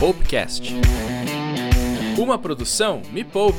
Poupecast. 0.00 0.72
Uma 2.18 2.38
produção 2.38 3.02
Me 3.12 3.22
Poupe. 3.22 3.58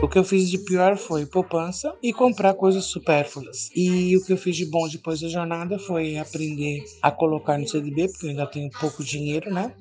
O 0.00 0.06
que 0.06 0.20
eu 0.20 0.22
fiz 0.22 0.48
de 0.48 0.58
pior 0.58 0.96
foi 0.96 1.26
poupança 1.26 1.92
e 2.00 2.12
comprar 2.12 2.54
coisas 2.54 2.84
supérfluas. 2.84 3.72
E 3.74 4.16
o 4.16 4.24
que 4.24 4.34
eu 4.34 4.36
fiz 4.36 4.54
de 4.54 4.66
bom 4.66 4.86
depois 4.86 5.20
da 5.20 5.26
jornada 5.26 5.80
foi 5.80 6.16
aprender 6.16 6.84
a 7.02 7.10
colocar 7.10 7.58
no 7.58 7.66
CDB, 7.66 8.06
porque 8.06 8.26
eu 8.26 8.30
ainda 8.30 8.46
tenho 8.46 8.70
pouco 8.78 9.02
dinheiro, 9.02 9.52
né? 9.52 9.74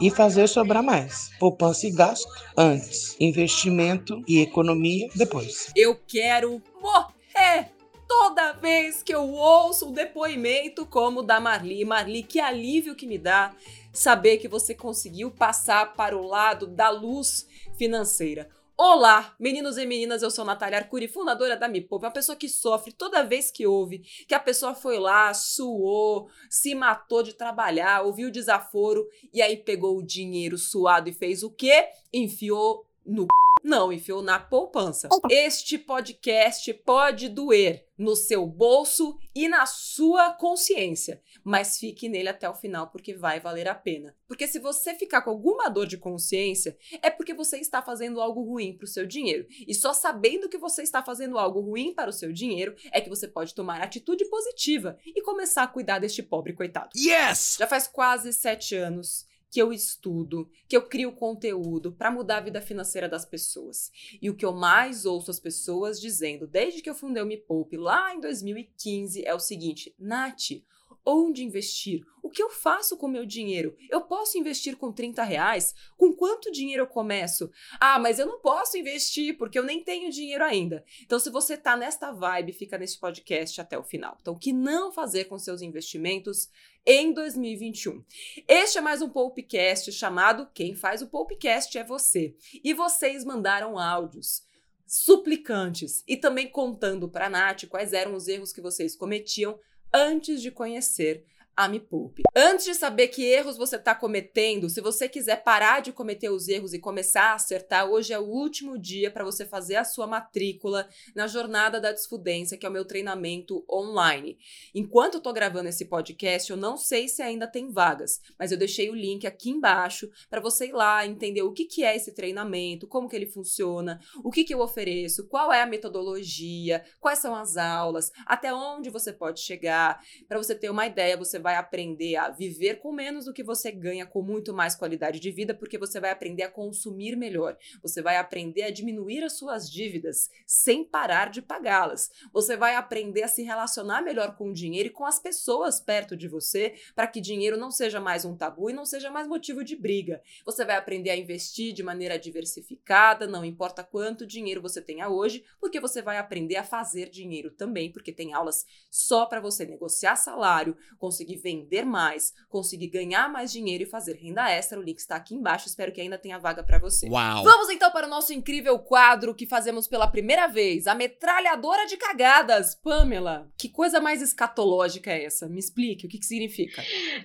E 0.00 0.10
fazer 0.10 0.48
sobrar 0.48 0.82
mais. 0.82 1.30
Poupança 1.38 1.86
e 1.86 1.92
gasto 1.92 2.26
antes, 2.56 3.16
investimento 3.20 4.20
e 4.26 4.40
economia 4.40 5.08
depois. 5.14 5.70
Eu 5.76 5.96
quero 6.08 6.60
morrer! 6.82 7.77
Toda 8.08 8.52
vez 8.52 9.02
que 9.02 9.14
eu 9.14 9.28
ouço 9.28 9.90
um 9.90 9.92
depoimento 9.92 10.86
como 10.86 11.20
o 11.20 11.22
da 11.22 11.38
Marli, 11.38 11.84
Marli, 11.84 12.22
que 12.22 12.40
alívio 12.40 12.94
que 12.94 13.06
me 13.06 13.18
dá 13.18 13.54
saber 13.92 14.38
que 14.38 14.48
você 14.48 14.74
conseguiu 14.74 15.30
passar 15.30 15.92
para 15.92 16.16
o 16.16 16.26
lado 16.26 16.66
da 16.66 16.88
luz 16.88 17.46
financeira. 17.76 18.48
Olá, 18.78 19.34
meninos 19.38 19.76
e 19.76 19.84
meninas, 19.84 20.22
eu 20.22 20.30
sou 20.30 20.42
Natália 20.44 20.78
Arcuri, 20.78 21.06
fundadora 21.06 21.54
da 21.54 21.68
Me 21.68 21.82
Poupe, 21.82 22.06
uma 22.06 22.12
pessoa 22.12 22.34
que 22.34 22.48
sofre 22.48 22.92
toda 22.92 23.24
vez 23.24 23.50
que 23.50 23.66
ouve 23.66 23.98
que 24.26 24.34
a 24.34 24.40
pessoa 24.40 24.74
foi 24.74 24.98
lá, 24.98 25.34
suou, 25.34 26.30
se 26.48 26.74
matou 26.74 27.22
de 27.22 27.34
trabalhar, 27.34 28.04
ouviu 28.04 28.28
o 28.28 28.32
desaforo 28.32 29.06
e 29.34 29.42
aí 29.42 29.56
pegou 29.56 29.98
o 29.98 30.02
dinheiro 30.02 30.56
suado 30.56 31.10
e 31.10 31.12
fez 31.12 31.42
o 31.42 31.50
quê? 31.50 31.88
Enfiou 32.10 32.86
no 33.04 33.26
não, 33.62 33.92
enfiou 33.92 34.22
na 34.22 34.38
poupança. 34.38 35.08
Este 35.30 35.78
podcast 35.78 36.72
pode 36.74 37.28
doer 37.28 37.86
no 37.98 38.14
seu 38.14 38.46
bolso 38.46 39.18
e 39.34 39.48
na 39.48 39.66
sua 39.66 40.32
consciência, 40.32 41.20
mas 41.42 41.78
fique 41.78 42.08
nele 42.08 42.28
até 42.28 42.48
o 42.48 42.54
final 42.54 42.88
porque 42.88 43.14
vai 43.14 43.40
valer 43.40 43.66
a 43.66 43.74
pena. 43.74 44.14
Porque 44.26 44.46
se 44.46 44.60
você 44.60 44.94
ficar 44.94 45.22
com 45.22 45.30
alguma 45.30 45.68
dor 45.68 45.86
de 45.86 45.98
consciência, 45.98 46.76
é 47.02 47.10
porque 47.10 47.34
você 47.34 47.58
está 47.58 47.82
fazendo 47.82 48.20
algo 48.20 48.42
ruim 48.42 48.76
para 48.76 48.84
o 48.84 48.88
seu 48.88 49.04
dinheiro. 49.04 49.46
E 49.66 49.74
só 49.74 49.92
sabendo 49.92 50.48
que 50.48 50.58
você 50.58 50.82
está 50.82 51.02
fazendo 51.02 51.38
algo 51.38 51.60
ruim 51.60 51.92
para 51.92 52.10
o 52.10 52.12
seu 52.12 52.32
dinheiro 52.32 52.76
é 52.92 53.00
que 53.00 53.10
você 53.10 53.26
pode 53.26 53.54
tomar 53.54 53.80
atitude 53.80 54.24
positiva 54.26 54.96
e 55.04 55.20
começar 55.22 55.64
a 55.64 55.68
cuidar 55.68 55.98
deste 55.98 56.22
pobre 56.22 56.52
coitado. 56.52 56.90
Yes! 56.96 57.56
Já 57.58 57.66
faz 57.66 57.88
quase 57.88 58.32
sete 58.32 58.76
anos 58.76 59.27
que 59.50 59.60
eu 59.60 59.72
estudo, 59.72 60.48
que 60.68 60.76
eu 60.76 60.82
crio 60.82 61.12
conteúdo 61.12 61.92
para 61.92 62.10
mudar 62.10 62.38
a 62.38 62.42
vida 62.42 62.60
financeira 62.60 63.08
das 63.08 63.24
pessoas. 63.24 63.90
E 64.20 64.28
o 64.28 64.34
que 64.34 64.44
eu 64.44 64.52
mais 64.52 65.06
ouço 65.06 65.30
as 65.30 65.40
pessoas 65.40 66.00
dizendo 66.00 66.46
desde 66.46 66.82
que 66.82 66.90
eu 66.90 66.94
fundei 66.94 67.22
o 67.22 67.26
Me 67.26 67.36
Poupe 67.36 67.76
lá 67.76 68.14
em 68.14 68.20
2015 68.20 69.24
é 69.24 69.34
o 69.34 69.40
seguinte: 69.40 69.94
Nath, 69.98 70.62
onde 71.08 71.42
investir? 71.42 72.04
O 72.22 72.28
que 72.28 72.42
eu 72.42 72.50
faço 72.50 72.98
com 72.98 73.06
o 73.06 73.10
meu 73.10 73.24
dinheiro? 73.24 73.74
Eu 73.88 74.02
posso 74.02 74.36
investir 74.36 74.76
com 74.76 74.92
30 74.92 75.22
reais? 75.22 75.74
Com 75.96 76.12
quanto 76.12 76.52
dinheiro 76.52 76.82
eu 76.82 76.86
começo? 76.86 77.50
Ah, 77.80 77.98
mas 77.98 78.18
eu 78.18 78.26
não 78.26 78.40
posso 78.40 78.76
investir 78.76 79.38
porque 79.38 79.58
eu 79.58 79.64
nem 79.64 79.82
tenho 79.82 80.10
dinheiro 80.10 80.44
ainda. 80.44 80.84
Então, 81.02 81.18
se 81.18 81.30
você 81.30 81.56
tá 81.56 81.76
nesta 81.76 82.12
vibe, 82.12 82.52
fica 82.52 82.76
nesse 82.76 82.98
podcast 82.98 83.58
até 83.60 83.78
o 83.78 83.82
final. 83.82 84.18
Então, 84.20 84.34
o 84.34 84.38
que 84.38 84.52
não 84.52 84.92
fazer 84.92 85.24
com 85.24 85.38
seus 85.38 85.62
investimentos 85.62 86.50
em 86.84 87.12
2021? 87.14 88.04
Este 88.46 88.76
é 88.76 88.80
mais 88.82 89.00
um 89.00 89.08
Poupecast 89.08 89.90
chamado 89.92 90.48
Quem 90.52 90.74
faz 90.74 91.00
o 91.00 91.08
Poupecast 91.08 91.78
é 91.78 91.84
você. 91.84 92.36
E 92.62 92.74
vocês 92.74 93.24
mandaram 93.24 93.78
áudios 93.78 94.46
suplicantes 94.86 96.02
e 96.08 96.16
também 96.16 96.48
contando 96.48 97.10
para 97.10 97.26
a 97.26 97.30
Nath 97.30 97.66
quais 97.68 97.92
eram 97.92 98.14
os 98.14 98.26
erros 98.26 98.52
que 98.52 98.60
vocês 98.60 98.96
cometiam 98.96 99.58
antes 99.92 100.42
de 100.42 100.50
conhecer 100.50 101.24
a 101.58 101.66
Me 101.66 101.80
Poupe. 101.80 102.22
Antes 102.36 102.66
de 102.66 102.72
saber 102.72 103.08
que 103.08 103.24
erros 103.24 103.56
você 103.56 103.74
está 103.74 103.92
cometendo, 103.92 104.70
se 104.70 104.80
você 104.80 105.08
quiser 105.08 105.42
parar 105.42 105.82
de 105.82 105.92
cometer 105.92 106.30
os 106.30 106.46
erros 106.46 106.72
e 106.72 106.78
começar 106.78 107.32
a 107.32 107.34
acertar, 107.34 107.90
hoje 107.90 108.12
é 108.12 108.18
o 108.18 108.22
último 108.22 108.78
dia 108.78 109.10
para 109.10 109.24
você 109.24 109.44
fazer 109.44 109.74
a 109.74 109.82
sua 109.82 110.06
matrícula 110.06 110.88
na 111.16 111.26
Jornada 111.26 111.80
da 111.80 111.90
Desfudência, 111.90 112.56
que 112.56 112.64
é 112.64 112.68
o 112.68 112.72
meu 112.72 112.84
treinamento 112.84 113.64
online. 113.68 114.38
Enquanto 114.72 115.14
eu 115.14 115.18
estou 115.18 115.32
gravando 115.32 115.68
esse 115.68 115.86
podcast, 115.86 116.48
eu 116.48 116.56
não 116.56 116.76
sei 116.76 117.08
se 117.08 117.22
ainda 117.22 117.48
tem 117.48 117.72
vagas, 117.72 118.20
mas 118.38 118.52
eu 118.52 118.56
deixei 118.56 118.88
o 118.88 118.94
link 118.94 119.26
aqui 119.26 119.50
embaixo 119.50 120.08
para 120.30 120.40
você 120.40 120.68
ir 120.68 120.72
lá 120.72 121.04
entender 121.04 121.42
o 121.42 121.52
que, 121.52 121.64
que 121.64 121.82
é 121.82 121.96
esse 121.96 122.14
treinamento, 122.14 122.86
como 122.86 123.08
que 123.08 123.16
ele 123.16 123.26
funciona, 123.26 123.98
o 124.22 124.30
que, 124.30 124.44
que 124.44 124.54
eu 124.54 124.60
ofereço, 124.60 125.26
qual 125.26 125.52
é 125.52 125.60
a 125.60 125.66
metodologia, 125.66 126.84
quais 127.00 127.18
são 127.18 127.34
as 127.34 127.56
aulas, 127.56 128.12
até 128.24 128.54
onde 128.54 128.90
você 128.90 129.12
pode 129.12 129.40
chegar. 129.40 130.00
Para 130.28 130.38
você 130.38 130.54
ter 130.54 130.70
uma 130.70 130.86
ideia, 130.86 131.16
você 131.16 131.36
vai 131.36 131.47
vai 131.48 131.56
aprender 131.56 132.14
a 132.16 132.28
viver 132.28 132.74
com 132.74 132.92
menos 132.92 133.24
do 133.24 133.32
que 133.32 133.42
você 133.42 133.72
ganha 133.72 134.04
com 134.04 134.20
muito 134.20 134.52
mais 134.52 134.74
qualidade 134.74 135.18
de 135.18 135.30
vida, 135.30 135.54
porque 135.54 135.78
você 135.78 135.98
vai 135.98 136.10
aprender 136.10 136.42
a 136.42 136.50
consumir 136.50 137.16
melhor. 137.16 137.56
Você 137.80 138.02
vai 138.02 138.18
aprender 138.18 138.64
a 138.64 138.70
diminuir 138.70 139.24
as 139.24 139.38
suas 139.38 139.70
dívidas 139.70 140.28
sem 140.46 140.84
parar 140.84 141.30
de 141.30 141.40
pagá-las. 141.40 142.10
Você 142.34 142.54
vai 142.54 142.74
aprender 142.74 143.22
a 143.22 143.28
se 143.28 143.42
relacionar 143.42 144.02
melhor 144.02 144.36
com 144.36 144.50
o 144.50 144.52
dinheiro 144.52 144.90
e 144.90 144.92
com 144.92 145.06
as 145.06 145.18
pessoas 145.18 145.80
perto 145.80 146.14
de 146.14 146.28
você, 146.28 146.74
para 146.94 147.06
que 147.06 147.18
dinheiro 147.18 147.56
não 147.56 147.70
seja 147.70 147.98
mais 147.98 148.26
um 148.26 148.36
tabu 148.36 148.68
e 148.68 148.74
não 148.74 148.84
seja 148.84 149.10
mais 149.10 149.26
motivo 149.26 149.64
de 149.64 149.74
briga. 149.74 150.20
Você 150.44 150.66
vai 150.66 150.76
aprender 150.76 151.08
a 151.08 151.16
investir 151.16 151.72
de 151.72 151.82
maneira 151.82 152.18
diversificada, 152.18 153.26
não 153.26 153.42
importa 153.42 153.82
quanto 153.82 154.26
dinheiro 154.26 154.60
você 154.60 154.82
tenha 154.82 155.08
hoje, 155.08 155.42
porque 155.58 155.80
você 155.80 156.02
vai 156.02 156.18
aprender 156.18 156.56
a 156.56 156.62
fazer 156.62 157.08
dinheiro 157.08 157.50
também, 157.50 157.90
porque 157.90 158.12
tem 158.12 158.34
aulas 158.34 158.66
só 158.90 159.24
para 159.24 159.40
você 159.40 159.64
negociar 159.64 160.14
salário, 160.14 160.76
conseguir 160.98 161.37
vender 161.40 161.84
mais, 161.84 162.32
conseguir 162.48 162.88
ganhar 162.88 163.28
mais 163.28 163.50
dinheiro 163.52 163.84
e 163.84 163.86
fazer 163.86 164.16
renda 164.16 164.50
extra. 164.50 164.78
O 164.78 164.82
link 164.82 164.98
está 164.98 165.16
aqui 165.16 165.34
embaixo. 165.34 165.68
Espero 165.68 165.92
que 165.92 166.00
ainda 166.00 166.18
tenha 166.18 166.38
vaga 166.38 166.62
para 166.62 166.78
você. 166.78 167.08
Uau! 167.08 167.44
Vamos 167.44 167.70
então 167.70 167.90
para 167.90 168.06
o 168.06 168.10
nosso 168.10 168.32
incrível 168.32 168.78
quadro 168.78 169.34
que 169.34 169.46
fazemos 169.46 169.88
pela 169.88 170.06
primeira 170.06 170.46
vez: 170.46 170.86
a 170.86 170.94
metralhadora 170.94 171.86
de 171.86 171.96
cagadas. 171.96 172.74
Pamela, 172.74 173.48
que 173.58 173.68
coisa 173.68 174.00
mais 174.00 174.22
escatológica 174.22 175.10
é 175.10 175.24
essa? 175.24 175.48
Me 175.48 175.58
explique 175.58 176.06
o 176.06 176.08
que, 176.08 176.18
que 176.18 176.26
significa. 176.26 176.82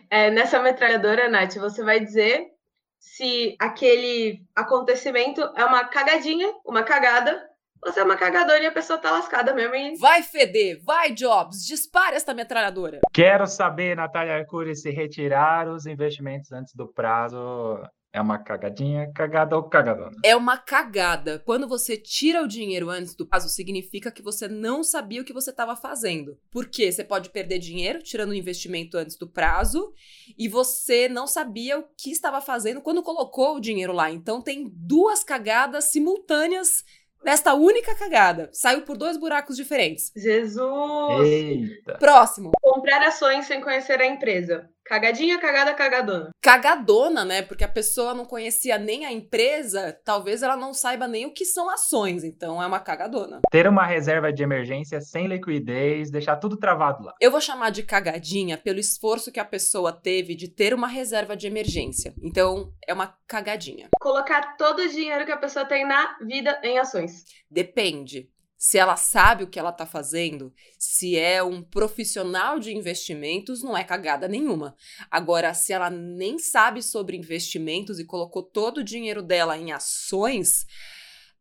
É, 0.09 0.31
nessa 0.31 0.61
metralhadora, 0.61 1.29
Nath, 1.29 1.55
você 1.55 1.83
vai 1.83 1.99
dizer 1.99 2.53
se 2.99 3.55
aquele 3.59 4.43
acontecimento 4.55 5.41
é 5.55 5.65
uma 5.65 5.85
cagadinha, 5.85 6.53
uma 6.65 6.83
cagada 6.83 7.52
você 7.85 7.99
é 7.99 8.03
uma 8.03 8.17
cagadora 8.17 8.59
e 8.59 8.65
a 8.65 8.71
pessoa 8.71 8.97
tá 8.97 9.11
lascada 9.11 9.53
mesmo. 9.53 9.75
E... 9.75 9.97
Vai 9.97 10.23
feder, 10.23 10.81
vai 10.83 11.11
Jobs, 11.13 11.65
dispare 11.65 12.15
esta 12.15 12.33
metralhadora. 12.33 12.99
Quero 13.11 13.45
saber, 13.45 13.95
Natália 13.95 14.35
Arcuri, 14.35 14.75
se 14.75 14.89
retirar 14.89 15.67
os 15.67 15.85
investimentos 15.85 16.51
antes 16.51 16.73
do 16.73 16.87
prazo 16.87 17.79
é 18.13 18.21
uma 18.21 18.37
cagadinha, 18.37 19.11
cagada 19.11 19.55
ou 19.55 19.63
cagadona? 19.63 20.15
É 20.23 20.35
uma 20.35 20.55
cagada. 20.55 21.39
Quando 21.39 21.67
você 21.67 21.97
tira 21.97 22.43
o 22.43 22.47
dinheiro 22.47 22.91
antes 22.91 23.15
do 23.15 23.25
prazo, 23.25 23.49
significa 23.49 24.11
que 24.11 24.21
você 24.21 24.47
não 24.47 24.83
sabia 24.83 25.19
o 25.19 25.25
que 25.25 25.33
você 25.33 25.49
estava 25.49 25.75
fazendo. 25.75 26.37
Porque 26.51 26.91
você 26.91 27.03
pode 27.03 27.31
perder 27.31 27.57
dinheiro 27.57 28.03
tirando 28.03 28.29
o 28.29 28.35
investimento 28.35 28.97
antes 28.97 29.17
do 29.17 29.27
prazo 29.27 29.91
e 30.37 30.47
você 30.47 31.09
não 31.09 31.25
sabia 31.25 31.79
o 31.79 31.85
que 31.97 32.11
estava 32.11 32.39
fazendo 32.39 32.81
quando 32.81 33.01
colocou 33.01 33.55
o 33.55 33.59
dinheiro 33.59 33.91
lá. 33.91 34.11
Então 34.11 34.43
tem 34.43 34.71
duas 34.71 35.23
cagadas 35.23 35.85
simultâneas 35.85 36.83
nesta 37.23 37.53
única 37.53 37.95
cagada. 37.95 38.49
Saiu 38.51 38.81
por 38.81 38.97
dois 38.97 39.17
buracos 39.17 39.55
diferentes. 39.55 40.11
Jesus! 40.15 41.27
Eita! 41.27 41.97
Próximo. 41.97 42.51
Comprar 42.61 43.01
ações 43.07 43.45
sem 43.45 43.61
conhecer 43.61 44.01
a 44.01 44.05
empresa. 44.05 44.69
Cagadinha, 44.85 45.39
cagada, 45.39 45.73
cagadona. 45.73 46.29
Cagadona, 46.41 47.23
né? 47.23 47.41
Porque 47.41 47.63
a 47.63 47.69
pessoa 47.69 48.13
não 48.13 48.25
conhecia 48.25 48.77
nem 48.77 49.05
a 49.05 49.11
empresa, 49.11 49.97
talvez 50.03 50.43
ela 50.43 50.57
não 50.57 50.73
saiba 50.73 51.07
nem 51.07 51.25
o 51.25 51.33
que 51.33 51.45
são 51.45 51.69
ações, 51.69 52.23
então 52.23 52.61
é 52.61 52.67
uma 52.67 52.79
cagadona. 52.81 53.39
Ter 53.49 53.65
uma 53.67 53.85
reserva 53.85 54.31
de 54.31 54.43
emergência 54.43 54.99
sem 54.99 55.27
liquidez, 55.27 56.11
deixar 56.11 56.35
tudo 56.35 56.57
travado 56.57 57.03
lá. 57.03 57.13
Eu 57.21 57.31
vou 57.31 57.39
chamar 57.39 57.69
de 57.69 57.83
cagadinha 57.83 58.57
pelo 58.57 58.79
esforço 58.79 59.31
que 59.31 59.39
a 59.39 59.45
pessoa 59.45 59.93
teve 59.93 60.35
de 60.35 60.49
ter 60.49 60.73
uma 60.73 60.87
reserva 60.87 61.35
de 61.35 61.47
emergência. 61.47 62.13
Então, 62.21 62.73
é 62.85 62.93
uma 62.93 63.15
cagadinha. 63.25 63.89
Colocar 64.01 64.57
todo 64.57 64.81
o 64.81 64.89
dinheiro 64.89 65.25
que 65.25 65.31
a 65.31 65.37
pessoa 65.37 65.65
tem 65.65 65.87
na 65.87 66.17
vida 66.19 66.59
em 66.61 66.77
ações. 66.77 67.23
Depende 67.49 68.32
se 68.63 68.77
ela 68.77 68.95
sabe 68.95 69.43
o 69.43 69.47
que 69.47 69.59
ela 69.59 69.71
está 69.71 69.85
fazendo, 69.85 70.53
se 70.79 71.19
é 71.19 71.43
um 71.43 71.61
profissional 71.61 72.59
de 72.59 72.73
investimentos, 72.73 73.61
não 73.61 73.75
é 73.75 73.83
cagada 73.83 74.25
nenhuma. 74.25 74.73
Agora, 75.11 75.53
se 75.53 75.73
ela 75.73 75.89
nem 75.89 76.39
sabe 76.39 76.81
sobre 76.81 77.17
investimentos 77.17 77.99
e 77.99 78.05
colocou 78.05 78.41
todo 78.41 78.77
o 78.77 78.83
dinheiro 78.83 79.21
dela 79.21 79.57
em 79.57 79.73
ações, 79.73 80.65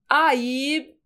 aí 0.08 0.96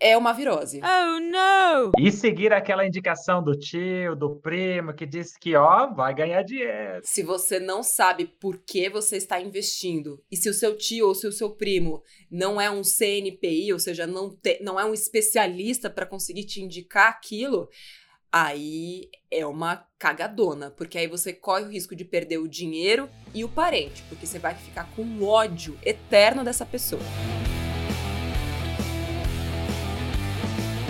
é 0.00 0.16
uma 0.16 0.32
virose. 0.32 0.80
Oh, 0.82 1.20
não! 1.20 1.90
E 1.98 2.12
seguir 2.12 2.52
aquela 2.52 2.86
indicação 2.86 3.42
do 3.42 3.58
tio, 3.58 4.14
do 4.14 4.36
primo, 4.36 4.94
que 4.94 5.04
diz 5.04 5.36
que, 5.36 5.56
ó, 5.56 5.92
vai 5.92 6.14
ganhar 6.14 6.42
dinheiro. 6.42 7.00
Se 7.02 7.22
você 7.22 7.58
não 7.58 7.82
sabe 7.82 8.26
por 8.26 8.58
que 8.58 8.88
você 8.88 9.16
está 9.16 9.40
investindo, 9.40 10.22
e 10.30 10.36
se 10.36 10.48
o 10.48 10.54
seu 10.54 10.76
tio 10.76 11.08
ou 11.08 11.14
se 11.14 11.26
o 11.26 11.32
seu 11.32 11.50
primo 11.50 12.02
não 12.30 12.60
é 12.60 12.70
um 12.70 12.82
CNPI, 12.82 13.72
ou 13.72 13.78
seja, 13.78 14.06
não, 14.06 14.30
te, 14.30 14.62
não 14.62 14.78
é 14.78 14.84
um 14.84 14.94
especialista 14.94 15.90
para 15.90 16.06
conseguir 16.06 16.44
te 16.44 16.60
indicar 16.60 17.08
aquilo, 17.08 17.68
aí 18.30 19.08
é 19.30 19.44
uma 19.44 19.84
cagadona, 19.98 20.70
porque 20.70 20.98
aí 20.98 21.06
você 21.08 21.32
corre 21.32 21.64
o 21.64 21.70
risco 21.70 21.96
de 21.96 22.04
perder 22.04 22.38
o 22.38 22.48
dinheiro 22.48 23.08
e 23.34 23.44
o 23.44 23.48
parente, 23.48 24.02
porque 24.08 24.26
você 24.26 24.38
vai 24.38 24.54
ficar 24.54 24.88
com 24.94 25.22
ódio 25.24 25.76
eterno 25.84 26.44
dessa 26.44 26.64
pessoa. 26.64 27.02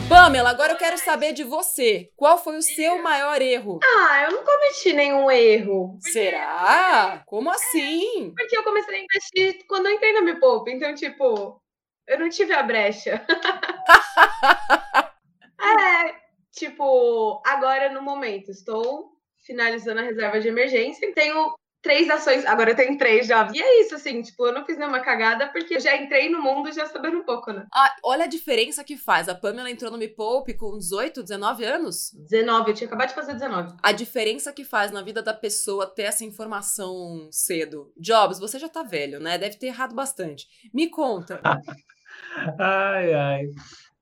Pamela, 0.08 0.48
agora 0.48 0.72
eu 0.72 0.78
quero 0.78 0.96
saber 0.96 1.34
de 1.34 1.44
você. 1.44 2.10
Qual 2.16 2.38
foi 2.38 2.56
o 2.56 2.62
seu 2.62 3.02
maior 3.02 3.42
erro? 3.42 3.78
Ah, 3.84 4.22
eu 4.24 4.32
não 4.32 4.42
cometi 4.42 4.94
nenhum 4.94 5.30
erro. 5.30 5.98
Será? 6.00 7.22
Como 7.26 7.50
assim? 7.50 8.32
Porque 8.34 8.56
eu 8.56 8.64
comecei 8.64 8.94
a 8.94 9.02
investir 9.02 9.66
quando 9.68 9.86
eu 9.86 9.92
entrei 9.92 10.14
na 10.14 10.22
Me 10.22 10.40
Poupa. 10.40 10.70
Então, 10.70 10.94
tipo, 10.94 11.60
eu 12.06 12.18
não 12.18 12.30
tive 12.30 12.54
a 12.54 12.62
brecha. 12.62 13.22
é, 15.60 16.14
tipo, 16.52 17.42
agora 17.44 17.92
no 17.92 18.00
momento, 18.00 18.50
estou 18.50 19.12
finalizando 19.44 20.00
a 20.00 20.04
reserva 20.04 20.40
de 20.40 20.48
emergência. 20.48 21.12
Tenho 21.14 21.54
três 21.82 22.08
ações, 22.10 22.44
agora 22.44 22.70
eu 22.70 22.76
tenho 22.76 22.96
três 22.98 23.26
já. 23.26 23.50
E 23.54 23.60
é 23.60 23.80
isso, 23.82 23.94
assim, 23.94 24.22
tipo, 24.22 24.46
eu 24.46 24.52
não 24.52 24.64
fiz 24.64 24.76
nenhuma 24.78 25.00
cagada 25.00 25.48
porque 25.48 25.76
eu 25.76 25.80
já 25.80 25.96
entrei 25.96 26.28
no 26.28 26.42
mundo 26.42 26.72
já 26.72 26.86
sabendo 26.86 27.18
um 27.18 27.24
pouco, 27.24 27.52
né? 27.52 27.66
Ah, 27.72 27.94
olha 28.04 28.24
a 28.24 28.28
diferença 28.28 28.84
que 28.84 28.96
faz. 28.96 29.28
A 29.28 29.34
Pamela 29.34 29.70
entrou 29.70 29.90
no 29.90 29.98
Me 29.98 30.08
Poupe 30.08 30.54
com 30.54 30.78
18, 30.78 31.22
19 31.22 31.64
anos. 31.64 32.12
19, 32.12 32.70
eu 32.70 32.74
tinha 32.74 32.86
acabado 32.88 33.08
de 33.08 33.14
fazer 33.14 33.32
19. 33.34 33.76
A 33.82 33.92
diferença 33.92 34.52
que 34.52 34.64
faz 34.64 34.90
na 34.90 35.02
vida 35.02 35.22
da 35.22 35.34
pessoa 35.34 35.86
ter 35.86 36.02
essa 36.02 36.24
informação 36.24 37.28
cedo. 37.30 37.92
Jobs, 37.96 38.38
você 38.38 38.58
já 38.58 38.68
tá 38.68 38.82
velho, 38.82 39.20
né? 39.20 39.38
Deve 39.38 39.56
ter 39.56 39.66
errado 39.66 39.94
bastante. 39.94 40.46
Me 40.72 40.88
conta. 40.88 41.40
Ai, 42.58 43.14
ai. 43.14 43.42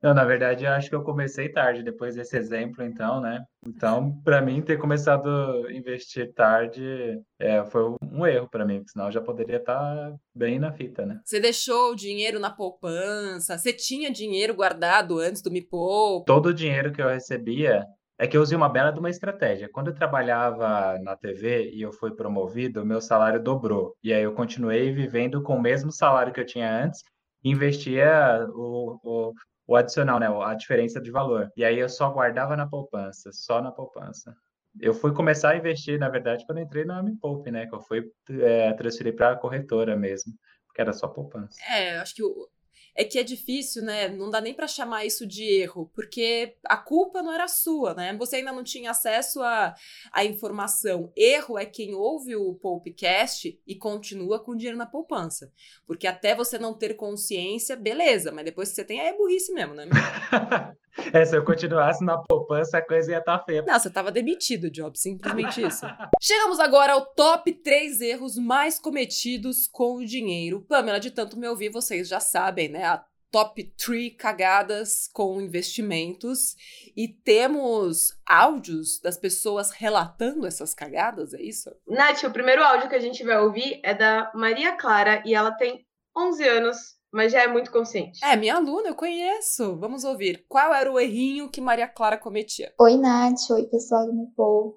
Não, 0.07 0.15
na 0.15 0.25
verdade, 0.25 0.65
eu 0.65 0.71
acho 0.71 0.89
que 0.89 0.95
eu 0.95 1.03
comecei 1.03 1.49
tarde, 1.49 1.83
depois 1.83 2.15
desse 2.15 2.37
exemplo, 2.37 2.85
então, 2.85 3.21
né? 3.21 3.43
Então, 3.67 4.17
para 4.23 4.41
mim, 4.41 4.63
ter 4.63 4.79
começado 4.79 5.29
a 5.29 5.73
investir 5.73 6.33
tarde 6.33 7.21
é, 7.41 7.65
foi 7.65 7.83
um 8.13 8.25
erro 8.25 8.49
para 8.49 8.65
mim, 8.65 8.77
porque 8.77 8.93
senão 8.93 9.07
eu 9.07 9.13
já 9.13 9.21
poderia 9.21 9.57
estar 9.57 9.75
tá 9.75 10.15
bem 10.33 10.61
na 10.61 10.71
fita, 10.71 11.05
né? 11.05 11.19
Você 11.25 11.41
deixou 11.41 11.91
o 11.91 11.97
dinheiro 11.97 12.39
na 12.39 12.51
poupança? 12.51 13.59
Você 13.59 13.73
tinha 13.73 14.09
dinheiro 14.09 14.55
guardado 14.55 15.19
antes 15.19 15.43
do 15.43 15.51
Me 15.51 15.61
Poupa? 15.61 16.33
Todo 16.33 16.51
o 16.51 16.55
dinheiro 16.55 16.93
que 16.93 17.03
eu 17.03 17.09
recebia 17.09 17.85
é 18.17 18.29
que 18.29 18.37
eu 18.37 18.43
usei 18.43 18.57
uma 18.57 18.69
bela 18.69 18.93
de 18.93 19.01
uma 19.01 19.11
estratégia. 19.11 19.69
Quando 19.73 19.89
eu 19.89 19.95
trabalhava 19.95 21.01
na 21.01 21.17
TV 21.17 21.73
e 21.73 21.83
eu 21.83 21.93
fui 21.93 22.15
promovido, 22.15 22.81
o 22.81 22.87
meu 22.87 23.01
salário 23.01 23.43
dobrou. 23.43 23.97
E 24.05 24.13
aí 24.13 24.23
eu 24.23 24.35
continuei 24.35 24.93
vivendo 24.93 25.43
com 25.43 25.57
o 25.57 25.61
mesmo 25.61 25.91
salário 25.91 26.33
que 26.33 26.39
eu 26.39 26.47
tinha 26.47 26.85
antes, 26.85 27.03
investia 27.43 28.47
o, 28.55 29.01
o, 29.03 29.33
o 29.67 29.77
adicional, 29.77 30.19
né? 30.21 30.29
A 30.29 30.55
diferença 30.55 31.01
de 31.01 31.11
valor. 31.11 31.51
E 31.57 31.65
aí 31.65 31.79
eu 31.79 31.89
só 31.89 32.11
guardava 32.11 32.57
na 32.57 32.67
poupança, 32.67 33.31
só 33.33 33.61
na 33.61 33.73
poupança. 33.73 34.37
Eu 34.81 34.93
fui 34.93 35.13
começar 35.13 35.51
a 35.51 35.57
investir, 35.57 35.99
na 35.99 36.09
verdade, 36.09 36.45
quando 36.47 36.61
entrei 36.61 36.85
na 36.85 37.03
Me 37.03 37.17
Poupe, 37.17 37.51
né? 37.51 37.67
Que 37.67 37.75
eu 37.75 37.81
fui 37.81 38.11
é, 38.41 38.73
transferir 38.75 39.17
para 39.17 39.33
a 39.33 39.37
corretora 39.37 39.97
mesmo, 39.97 40.35
porque 40.67 40.81
era 40.81 40.93
só 40.93 41.09
poupança. 41.09 41.59
É, 41.69 41.99
acho 41.99 42.15
que 42.15 42.23
o, 42.23 42.49
é 42.97 43.05
que 43.05 43.19
é 43.19 43.23
difícil, 43.23 43.83
né? 43.83 44.09
Não 44.09 44.31
dá 44.31 44.41
nem 44.41 44.55
para 44.55 44.67
chamar 44.67 45.05
isso 45.05 45.27
de 45.27 45.45
erro, 45.45 45.91
porque 45.95 46.57
a 46.65 46.77
culpa 46.77 47.23
não 47.23 47.33
era 47.33 47.47
sua, 47.47 47.95
né? 47.95 48.17
Você 48.17 48.37
ainda 48.37 48.53
não 48.53 48.65
tinha 48.65 48.91
acesso 48.91 49.43
à, 49.43 49.75
à 50.11 50.25
informação. 50.25 51.13
Erro 51.15 51.59
é 51.59 51.67
quem 51.67 51.95
ouve 51.95 52.35
o 52.35 52.55
Poupecast 52.55 53.61
e 53.67 53.75
continua 53.75 54.41
com 54.41 54.57
dinheiro 54.57 54.79
na 54.79 54.87
poupança. 54.87 55.53
Porque 55.87 56.07
até 56.07 56.35
você 56.35 56.59
não 56.59 56.73
ter 56.73 56.95
consciência, 56.95 57.77
beleza, 57.77 58.33
mas 58.33 58.45
depois 58.45 58.71
que 58.71 58.77
você 58.77 58.85
tem, 58.85 59.01
aí 59.01 59.09
é 59.09 59.17
burrice 59.17 59.53
mesmo, 59.53 59.75
né? 59.75 59.85
É, 61.13 61.25
se 61.25 61.37
eu 61.37 61.45
continuasse 61.45 62.05
na 62.05 62.19
poupança, 62.19 62.79
a 62.79 62.83
coisa 62.83 63.13
ia 63.13 63.19
estar 63.19 63.39
tá 63.39 63.45
feia. 63.45 63.63
Não, 63.63 63.79
você 63.79 63.89
estava 63.89 64.11
demitido, 64.11 64.71
Job, 64.71 64.99
simplesmente 64.99 65.63
isso. 65.63 65.87
Chegamos 66.21 66.59
agora 66.59 66.95
ao 66.95 67.07
top 67.07 67.53
3 67.53 68.01
erros 68.01 68.37
mais 68.37 68.79
cometidos 68.79 69.69
com 69.69 69.97
o 69.97 70.05
dinheiro. 70.05 70.63
Pamela, 70.63 70.99
de 70.99 71.11
tanto 71.11 71.39
me 71.39 71.49
ouvir, 71.49 71.71
vocês 71.71 72.09
já 72.09 72.21
sabem, 72.21 72.69
né? 72.69 72.85
A 72.85 73.05
top 73.31 73.63
3 73.77 74.17
cagadas 74.17 75.09
com 75.13 75.41
investimentos. 75.41 76.57
E 76.97 77.09
temos 77.09 78.19
áudios 78.25 79.01
das 79.01 79.19
pessoas 79.19 79.71
relatando 79.71 80.47
essas 80.47 80.75
cagadas, 80.75 81.35
é 81.35 81.43
isso? 81.43 81.71
Nath, 81.87 82.23
o 82.25 82.31
primeiro 82.31 82.63
áudio 82.63 82.89
que 82.89 82.95
a 82.95 83.01
gente 83.01 83.23
vai 83.25 83.39
ouvir 83.39 83.81
é 83.83 83.95
da 83.95 84.31
Maria 84.35 84.73
Clara 84.77 85.23
e 85.27 85.35
ela 85.35 85.53
tem 85.53 85.87
11 86.17 86.49
anos 86.49 86.96
mas 87.17 87.33
já 87.33 87.43
é 87.43 87.49
muito 87.49 87.73
consciente. 87.73 88.23
É, 88.23 88.37
minha 88.37 88.57
aluna, 88.57 88.89
eu 88.89 88.95
conheço. 88.95 89.75
Vamos 89.79 90.05
ouvir. 90.05 90.45
Qual 90.47 90.73
era 90.75 90.93
o 90.93 91.01
errinho 91.01 91.49
que 91.49 91.63
Maria 91.63 91.89
Clara 91.89 92.19
cometia? 92.19 92.75
Oi, 92.79 92.99
Nath. 92.99 93.51
Oi, 93.51 93.65
pessoal 93.65 94.07
do 94.07 94.13
Me 94.13 94.27
Poupe. 94.37 94.77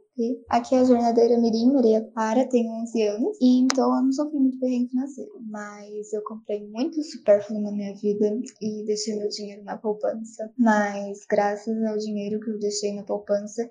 Aqui 0.50 0.74
é 0.74 0.80
a 0.80 0.84
jornadeira 0.86 1.38
Mirim 1.38 1.74
Maria 1.74 2.10
Clara, 2.14 2.48
tenho 2.48 2.72
11 2.82 3.04
anos, 3.04 3.38
e 3.42 3.60
então 3.60 3.94
eu 3.96 4.04
não 4.04 4.12
sofri 4.12 4.38
muito 4.38 4.60
perrengue 4.60 4.90
financeiro, 4.90 5.32
mas 5.50 6.14
eu 6.14 6.22
comprei 6.24 6.66
muito 6.68 7.02
supérfluo 7.04 7.62
na 7.62 7.72
minha 7.72 7.94
vida 7.96 8.26
e 8.62 8.86
deixei 8.86 9.18
meu 9.18 9.30
dinheiro 9.30 9.64
na 9.64 9.78
poupança. 9.78 10.52
Mas 10.58 11.26
graças 11.30 11.84
ao 11.86 11.98
dinheiro 11.98 12.40
que 12.40 12.52
eu 12.52 12.60
deixei 12.60 12.94
na 12.96 13.04
poupança, 13.04 13.70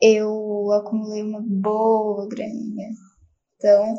eu 0.00 0.70
acumulei 0.72 1.22
uma 1.22 1.40
boa 1.40 2.28
graninha. 2.28 2.90
Então, 3.56 3.96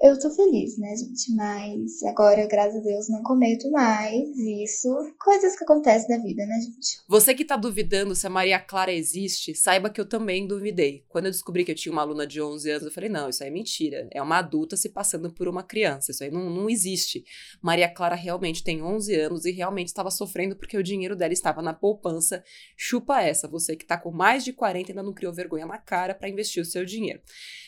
eu 0.00 0.18
tô 0.18 0.30
feliz, 0.30 0.78
né, 0.78 0.96
gente? 0.96 1.34
Mas 1.34 2.02
agora, 2.04 2.46
graças 2.46 2.76
a 2.76 2.80
Deus, 2.80 3.08
não 3.10 3.22
cometo 3.22 3.70
mais 3.70 4.30
isso. 4.38 4.88
Coisas 5.18 5.56
que 5.58 5.64
acontecem 5.64 6.16
na 6.16 6.22
vida, 6.24 6.46
né, 6.46 6.58
gente? 6.58 7.02
Você 7.06 7.34
que 7.34 7.44
tá 7.44 7.54
duvidando 7.54 8.14
se 8.14 8.26
a 8.26 8.30
Maria 8.30 8.58
Clara 8.58 8.92
existe, 8.92 9.54
saiba 9.54 9.90
que 9.90 10.00
eu 10.00 10.08
também 10.08 10.46
duvidei. 10.46 11.04
Quando 11.06 11.26
eu 11.26 11.30
descobri 11.30 11.66
que 11.66 11.72
eu 11.72 11.74
tinha 11.74 11.92
uma 11.92 12.00
aluna 12.00 12.26
de 12.26 12.40
11 12.40 12.70
anos, 12.70 12.86
eu 12.86 12.90
falei: 12.90 13.10
não, 13.10 13.28
isso 13.28 13.42
aí 13.42 13.50
é 13.50 13.52
mentira. 13.52 14.08
É 14.10 14.22
uma 14.22 14.38
adulta 14.38 14.74
se 14.74 14.88
passando 14.88 15.30
por 15.34 15.46
uma 15.46 15.62
criança. 15.62 16.12
Isso 16.12 16.24
aí 16.24 16.30
não, 16.30 16.48
não 16.48 16.70
existe. 16.70 17.22
Maria 17.60 17.88
Clara 17.88 18.14
realmente 18.14 18.64
tem 18.64 18.82
11 18.82 19.14
anos 19.14 19.44
e 19.44 19.50
realmente 19.50 19.88
estava 19.88 20.10
sofrendo 20.10 20.56
porque 20.56 20.78
o 20.78 20.82
dinheiro 20.82 21.14
dela 21.14 21.34
estava 21.34 21.60
na 21.60 21.74
poupança. 21.74 22.42
Chupa 22.74 23.20
essa. 23.20 23.46
Você 23.48 23.76
que 23.76 23.84
tá 23.84 23.98
com 23.98 24.10
mais 24.10 24.44
de 24.44 24.54
40 24.54 24.92
ainda 24.92 25.02
não 25.02 25.12
criou 25.12 25.32
vergonha 25.32 25.66
na 25.66 25.76
cara 25.76 26.14
para 26.14 26.28
investir 26.28 26.62
o 26.62 26.66
seu 26.66 26.86
dinheiro. 26.86 27.20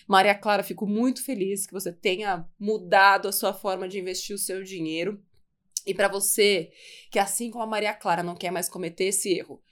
Maria 0.08 0.35
Clara, 0.35 0.62
fico 0.62 0.87
muito 0.87 1.23
feliz 1.25 1.67
que 1.67 1.73
você 1.73 1.93
tenha 1.93 2.21
mudado 2.58 3.28
a 3.28 3.32
sua 3.32 3.52
forma 3.52 3.88
de 3.88 3.98
investir 3.98 4.34
o 4.34 4.38
seu 4.38 4.62
dinheiro. 4.62 5.22
E 5.86 5.92
para 5.94 6.08
você 6.08 6.70
que, 7.10 7.19
assim 7.19 7.50
como 7.50 7.64
a 7.64 7.66
Maria 7.66 7.94
Clara, 7.94 8.22
não 8.22 8.36
quer 8.36 8.50
mais 8.50 8.69
cometer 8.69 9.04
esse 9.04 9.30
erro, 9.30 9.62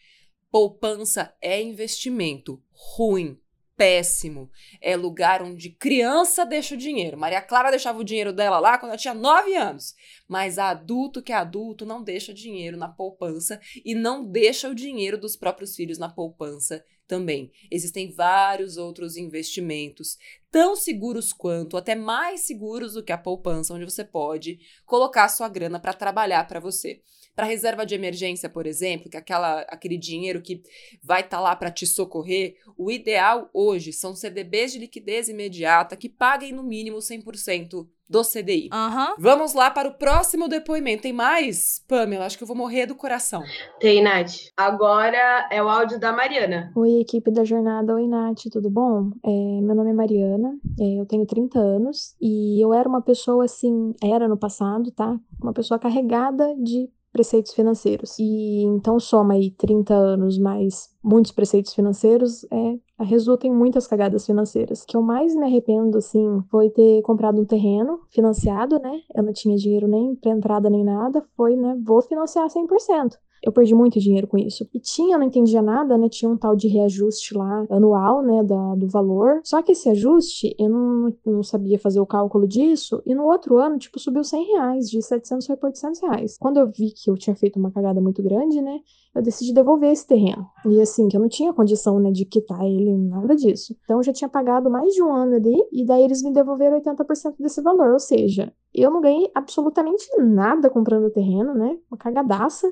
poupança 0.51 1.35
é 1.41 1.63
investimento 1.63 2.63
ruim, 2.73 3.39
péssimo. 3.77 4.51
É 4.81 4.97
lugar 4.97 5.43
onde 5.43 5.71
criança 5.71 6.45
deixa 6.45 6.75
o 6.75 6.79
dinheiro. 6.79 7.17
Maria 7.17 7.41
Clara 7.41 7.71
deixava 7.71 7.99
o 7.99 8.05
dinheiro 8.05 8.33
dela 8.33 8.59
lá 8.59 8.77
quando 8.77 8.91
ela 8.91 8.99
tinha 8.99 9.15
9 9.15 9.55
anos. 9.55 9.95
Mas 10.29 10.59
adulto 10.59 11.23
que 11.23 11.33
é 11.33 11.37
adulto 11.37 11.87
não 11.87 12.03
deixa 12.03 12.35
dinheiro 12.35 12.77
na 12.77 12.89
poupança 12.89 13.59
e 13.85 13.95
não 13.95 14.23
deixa 14.23 14.69
o 14.69 14.75
dinheiro 14.75 15.17
dos 15.17 15.37
próprios 15.37 15.75
filhos 15.75 15.97
na 15.97 16.09
poupança 16.09 16.85
também. 17.11 17.51
Existem 17.69 18.13
vários 18.13 18.77
outros 18.77 19.17
investimentos, 19.17 20.17
tão 20.49 20.77
seguros 20.77 21.33
quanto, 21.33 21.77
até 21.77 21.97
mais 21.97 22.43
seguros 22.43 22.93
do 22.93 23.03
que 23.03 23.11
a 23.11 23.19
poupança, 23.19 23.75
onde 23.75 23.85
você 23.85 24.05
pode 24.05 24.61
colocar 24.87 25.29
sua 25.29 25.49
grana 25.49 25.81
para 25.81 25.93
trabalhar 25.93 26.47
para 26.47 26.61
você. 26.61 27.03
Para 27.35 27.47
reserva 27.47 27.87
de 27.87 27.95
emergência, 27.95 28.49
por 28.49 28.67
exemplo, 28.67 29.09
que 29.11 29.17
é 29.17 29.21
aquela, 29.21 29.61
aquele 29.63 29.97
dinheiro 29.97 30.43
que 30.43 30.63
vai 31.03 31.21
estar 31.21 31.39
tá 31.39 31.43
lá 31.43 31.57
para 31.57 31.71
te 31.71 31.87
socorrer, 31.87 32.57
o 32.77 32.91
ideal 32.91 33.49
hoje 33.53 33.93
são 33.93 34.15
CDBs 34.15 34.73
de 34.73 34.79
liquidez 34.79 35.29
imediata 35.29 35.97
que 35.97 36.09
paguem 36.09 36.53
no 36.53 36.63
mínimo 36.63 36.99
100% 36.99 37.87
do 38.11 38.23
CDI. 38.23 38.69
Uhum. 38.75 39.15
Vamos 39.21 39.55
lá 39.55 39.71
para 39.71 39.89
o 39.89 39.95
próximo 39.95 40.49
depoimento. 40.49 41.03
Tem 41.03 41.13
mais? 41.13 41.85
Pamela, 41.87 42.27
acho 42.27 42.37
que 42.37 42.43
eu 42.43 42.49
vou 42.49 42.57
morrer 42.57 42.87
do 42.87 42.97
coração. 42.97 43.41
Tem, 43.79 44.03
Nath. 44.03 44.33
Agora 44.57 45.49
é 45.49 45.63
o 45.63 45.69
áudio 45.69 46.01
da 46.01 46.13
Mariana. 46.13 46.73
Oi, 46.75 47.01
equipe 47.01 47.31
da 47.31 47.45
jornada. 47.45 47.95
Oi, 47.95 48.09
Nath, 48.09 48.43
tudo 48.51 48.69
bom? 48.69 49.13
É, 49.25 49.61
meu 49.63 49.77
nome 49.77 49.91
é 49.91 49.95
Mariana, 49.95 50.59
é, 50.81 51.01
eu 51.01 51.07
tenho 51.07 51.25
30 51.25 51.59
anos 51.61 52.17
e 52.21 52.61
eu 52.61 52.75
era 52.75 52.89
uma 52.89 53.01
pessoa 53.01 53.45
assim, 53.45 53.95
era 54.03 54.27
no 54.27 54.37
passado, 54.37 54.91
tá? 54.91 55.17
Uma 55.41 55.53
pessoa 55.53 55.79
carregada 55.79 56.53
de 56.57 56.91
preceitos 57.13 57.53
financeiros. 57.53 58.19
E 58.19 58.63
então 58.63 58.99
soma 58.99 59.35
aí 59.35 59.51
30 59.51 59.95
anos 59.95 60.39
mais 60.39 60.89
muitos 61.03 61.33
preceitos 61.33 61.75
financeiros, 61.75 62.45
é, 62.51 63.05
resulta 63.05 63.47
em 63.47 63.53
muitas 63.53 63.87
cagadas 63.87 64.27
financeiras. 64.27 64.83
O 64.83 64.87
que 64.87 64.97
eu 64.97 65.03
mais 65.03 65.35
me 65.35 65.45
arrependo, 65.45 65.99
assim, 65.99 66.43
foi 66.51 66.71
ter 66.71 67.03
comprado 67.03 67.41
um 67.41 67.45
terreno 67.45 68.01
financiado, 68.11 68.79
né? 68.79 69.01
Eu 69.15 69.23
não 69.23 69.33
tinha 69.33 69.57
dinheiro 69.57 69.89
nem 69.89 70.15
para 70.15 70.33
entrada 70.33 70.69
nem 70.69 70.85
nada, 70.85 71.25
foi, 71.37 71.57
né, 71.57 71.77
vou 71.83 72.03
financiar 72.03 72.49
100%. 72.49 73.17
Eu 73.43 73.53
perdi 73.53 73.75
muito 73.75 73.99
dinheiro 73.99 74.27
com 74.27 74.37
isso. 74.37 74.69
E 74.75 74.79
tinha, 74.79 75.17
não 75.17 75.27
entendia 75.27 75.63
nada, 75.63 75.97
né? 75.97 76.09
Tinha 76.09 76.31
um 76.31 76.37
tal 76.37 76.55
de 76.55 76.69
reajuste 76.69 77.37
lá 77.37 77.67
anual, 77.71 78.23
né? 78.23 78.43
Da, 78.43 78.75
do 78.75 78.87
valor. 78.89 79.41
Só 79.45 79.63
que 79.63 79.73
esse 79.73 79.89
ajuste, 79.89 80.55
eu 80.59 80.69
não, 80.69 81.15
não 81.25 81.43
sabia 81.43 81.79
fazer 81.79 82.01
o 82.01 82.07
cálculo 82.07 82.47
disso. 82.47 83.03
E 83.07 83.15
no 83.15 83.25
outro 83.25 83.59
ano, 83.59 83.79
tipo, 83.79 83.99
subiu 83.99 84.23
100 84.23 84.45
reais. 84.53 84.91
De 84.91 85.01
700 85.01 85.47
foi 85.47 85.57
por 85.57 85.67
800 85.67 86.01
reais. 86.03 86.37
Quando 86.39 86.59
eu 86.59 86.67
vi 86.67 86.93
que 86.93 87.11
eu 87.11 87.15
tinha 87.15 87.35
feito 87.35 87.59
uma 87.59 87.71
cagada 87.71 88.01
muito 88.01 88.23
grande, 88.23 88.61
né? 88.61 88.81
Eu 89.15 89.23
decidi 89.23 89.53
devolver 89.53 89.91
esse 89.91 90.07
terreno. 90.07 90.47
E 90.67 90.81
assim, 90.81 91.09
que 91.09 91.17
eu 91.17 91.21
não 91.21 91.29
tinha 91.29 91.53
condição, 91.53 91.99
né? 91.99 92.11
De 92.11 92.25
quitar 92.25 92.65
ele, 92.65 92.97
nada 92.97 93.35
disso. 93.35 93.75
Então 93.85 93.99
eu 93.99 94.03
já 94.03 94.13
tinha 94.13 94.29
pagado 94.29 94.71
mais 94.71 94.93
de 94.93 95.03
um 95.03 95.13
ano 95.13 95.37
ali. 95.37 95.57
E 95.73 95.85
daí 95.85 96.05
eles 96.05 96.23
me 96.23 96.33
devolveram 96.33 96.79
80% 96.79 97.37
desse 97.39 97.63
valor. 97.63 97.93
Ou 97.93 97.99
seja, 97.99 98.53
eu 98.75 98.91
não 98.91 99.01
ganhei 99.01 99.31
absolutamente 99.35 100.05
nada 100.19 100.71
comprando 100.71 101.05
o 101.07 101.11
terreno, 101.11 101.55
né? 101.55 101.79
Uma 101.91 101.99
cagadaça. 101.99 102.71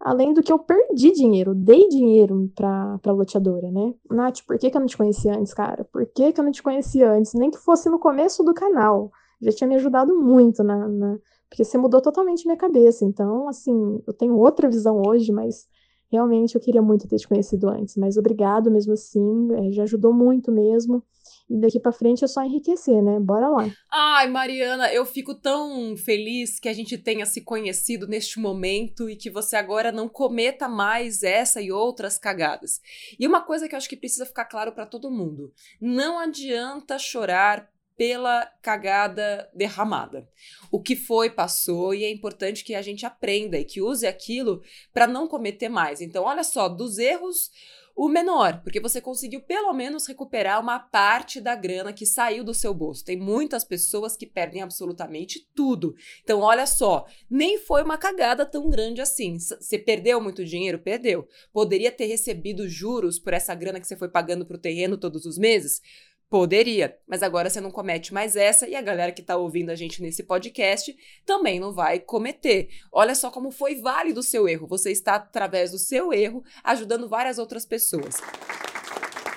Além 0.00 0.32
do 0.34 0.42
que 0.42 0.52
eu 0.52 0.58
perdi 0.58 1.10
dinheiro, 1.12 1.54
dei 1.54 1.88
dinheiro 1.88 2.50
pra, 2.54 2.98
pra 2.98 3.12
loteadora, 3.12 3.70
né? 3.70 3.94
Nath, 4.10 4.42
por 4.46 4.58
que, 4.58 4.70
que 4.70 4.76
eu 4.76 4.80
não 4.80 4.86
te 4.86 4.96
conhecia 4.96 5.34
antes, 5.36 5.54
cara? 5.54 5.84
Por 5.84 6.06
que, 6.06 6.32
que 6.32 6.40
eu 6.40 6.44
não 6.44 6.52
te 6.52 6.62
conhecia 6.62 7.10
antes? 7.10 7.32
Nem 7.34 7.50
que 7.50 7.58
fosse 7.58 7.88
no 7.88 7.98
começo 7.98 8.44
do 8.44 8.52
canal. 8.52 9.10
Já 9.40 9.52
tinha 9.52 9.68
me 9.68 9.74
ajudado 9.76 10.14
muito 10.14 10.62
na, 10.62 10.86
na... 10.86 11.18
Porque 11.48 11.64
você 11.64 11.78
mudou 11.78 12.00
totalmente 12.00 12.44
minha 12.44 12.56
cabeça. 12.56 13.04
Então, 13.04 13.48
assim, 13.48 14.02
eu 14.06 14.12
tenho 14.12 14.36
outra 14.36 14.68
visão 14.68 15.00
hoje, 15.06 15.32
mas 15.32 15.66
realmente 16.10 16.54
eu 16.54 16.60
queria 16.60 16.82
muito 16.82 17.08
ter 17.08 17.16
te 17.18 17.26
conhecido 17.28 17.68
antes. 17.68 17.96
Mas 17.96 18.16
obrigado 18.16 18.70
mesmo 18.70 18.92
assim, 18.92 19.48
é, 19.54 19.72
já 19.72 19.84
ajudou 19.84 20.12
muito 20.12 20.52
mesmo. 20.52 21.02
E 21.48 21.60
daqui 21.60 21.78
para 21.78 21.92
frente 21.92 22.24
é 22.24 22.26
só 22.26 22.42
enriquecer, 22.42 23.00
né? 23.00 23.20
Bora 23.20 23.48
lá. 23.48 23.70
Ai, 23.92 24.26
Mariana, 24.28 24.92
eu 24.92 25.06
fico 25.06 25.32
tão 25.32 25.96
feliz 25.96 26.58
que 26.58 26.68
a 26.68 26.72
gente 26.72 26.98
tenha 26.98 27.24
se 27.24 27.40
conhecido 27.40 28.08
neste 28.08 28.40
momento 28.40 29.08
e 29.08 29.14
que 29.14 29.30
você 29.30 29.54
agora 29.54 29.92
não 29.92 30.08
cometa 30.08 30.68
mais 30.68 31.22
essa 31.22 31.60
e 31.60 31.70
outras 31.70 32.18
cagadas. 32.18 32.80
E 33.18 33.26
uma 33.26 33.42
coisa 33.42 33.68
que 33.68 33.74
eu 33.74 33.76
acho 33.76 33.88
que 33.88 33.96
precisa 33.96 34.26
ficar 34.26 34.46
claro 34.46 34.72
para 34.72 34.86
todo 34.86 35.10
mundo: 35.10 35.52
não 35.80 36.18
adianta 36.18 36.98
chorar 36.98 37.70
pela 37.96 38.46
cagada 38.62 39.50
derramada. 39.54 40.28
O 40.70 40.80
que 40.80 40.94
foi, 40.94 41.30
passou 41.30 41.94
e 41.94 42.04
é 42.04 42.10
importante 42.10 42.64
que 42.64 42.74
a 42.74 42.82
gente 42.82 43.06
aprenda 43.06 43.58
e 43.58 43.64
que 43.64 43.80
use 43.80 44.06
aquilo 44.06 44.62
para 44.92 45.06
não 45.06 45.26
cometer 45.26 45.68
mais. 45.68 46.00
Então, 46.00 46.24
olha 46.24 46.44
só, 46.44 46.68
dos 46.68 46.98
erros 46.98 47.50
o 47.96 48.10
menor, 48.10 48.60
porque 48.62 48.78
você 48.78 49.00
conseguiu 49.00 49.40
pelo 49.40 49.72
menos 49.72 50.06
recuperar 50.06 50.60
uma 50.60 50.78
parte 50.78 51.40
da 51.40 51.54
grana 51.54 51.94
que 51.94 52.04
saiu 52.04 52.44
do 52.44 52.52
seu 52.52 52.74
bolso. 52.74 53.02
Tem 53.02 53.18
muitas 53.18 53.64
pessoas 53.64 54.14
que 54.14 54.26
perdem 54.26 54.60
absolutamente 54.60 55.48
tudo. 55.54 55.94
Então, 56.22 56.40
olha 56.40 56.66
só, 56.66 57.06
nem 57.30 57.56
foi 57.58 57.82
uma 57.82 57.96
cagada 57.96 58.44
tão 58.44 58.68
grande 58.68 59.00
assim. 59.00 59.38
Você 59.38 59.78
perdeu 59.78 60.20
muito 60.20 60.44
dinheiro? 60.44 60.78
Perdeu. 60.78 61.26
Poderia 61.50 61.90
ter 61.90 62.04
recebido 62.04 62.68
juros 62.68 63.18
por 63.18 63.32
essa 63.32 63.54
grana 63.54 63.80
que 63.80 63.86
você 63.86 63.96
foi 63.96 64.10
pagando 64.10 64.44
para 64.44 64.56
o 64.58 64.60
terreno 64.60 64.98
todos 64.98 65.24
os 65.24 65.38
meses? 65.38 65.80
Poderia, 66.28 66.98
mas 67.06 67.22
agora 67.22 67.48
você 67.48 67.60
não 67.60 67.70
comete 67.70 68.12
mais 68.12 68.34
essa 68.34 68.68
e 68.68 68.74
a 68.74 68.82
galera 68.82 69.12
que 69.12 69.20
está 69.20 69.36
ouvindo 69.36 69.70
a 69.70 69.76
gente 69.76 70.02
nesse 70.02 70.24
podcast 70.24 70.94
também 71.24 71.60
não 71.60 71.72
vai 71.72 72.00
cometer. 72.00 72.68
Olha 72.90 73.14
só 73.14 73.30
como 73.30 73.52
foi 73.52 73.76
válido 73.76 74.18
o 74.18 74.24
seu 74.24 74.48
erro. 74.48 74.66
Você 74.66 74.90
está, 74.90 75.14
através 75.14 75.70
do 75.70 75.78
seu 75.78 76.12
erro, 76.12 76.42
ajudando 76.64 77.08
várias 77.08 77.38
outras 77.38 77.64
pessoas. 77.64 78.16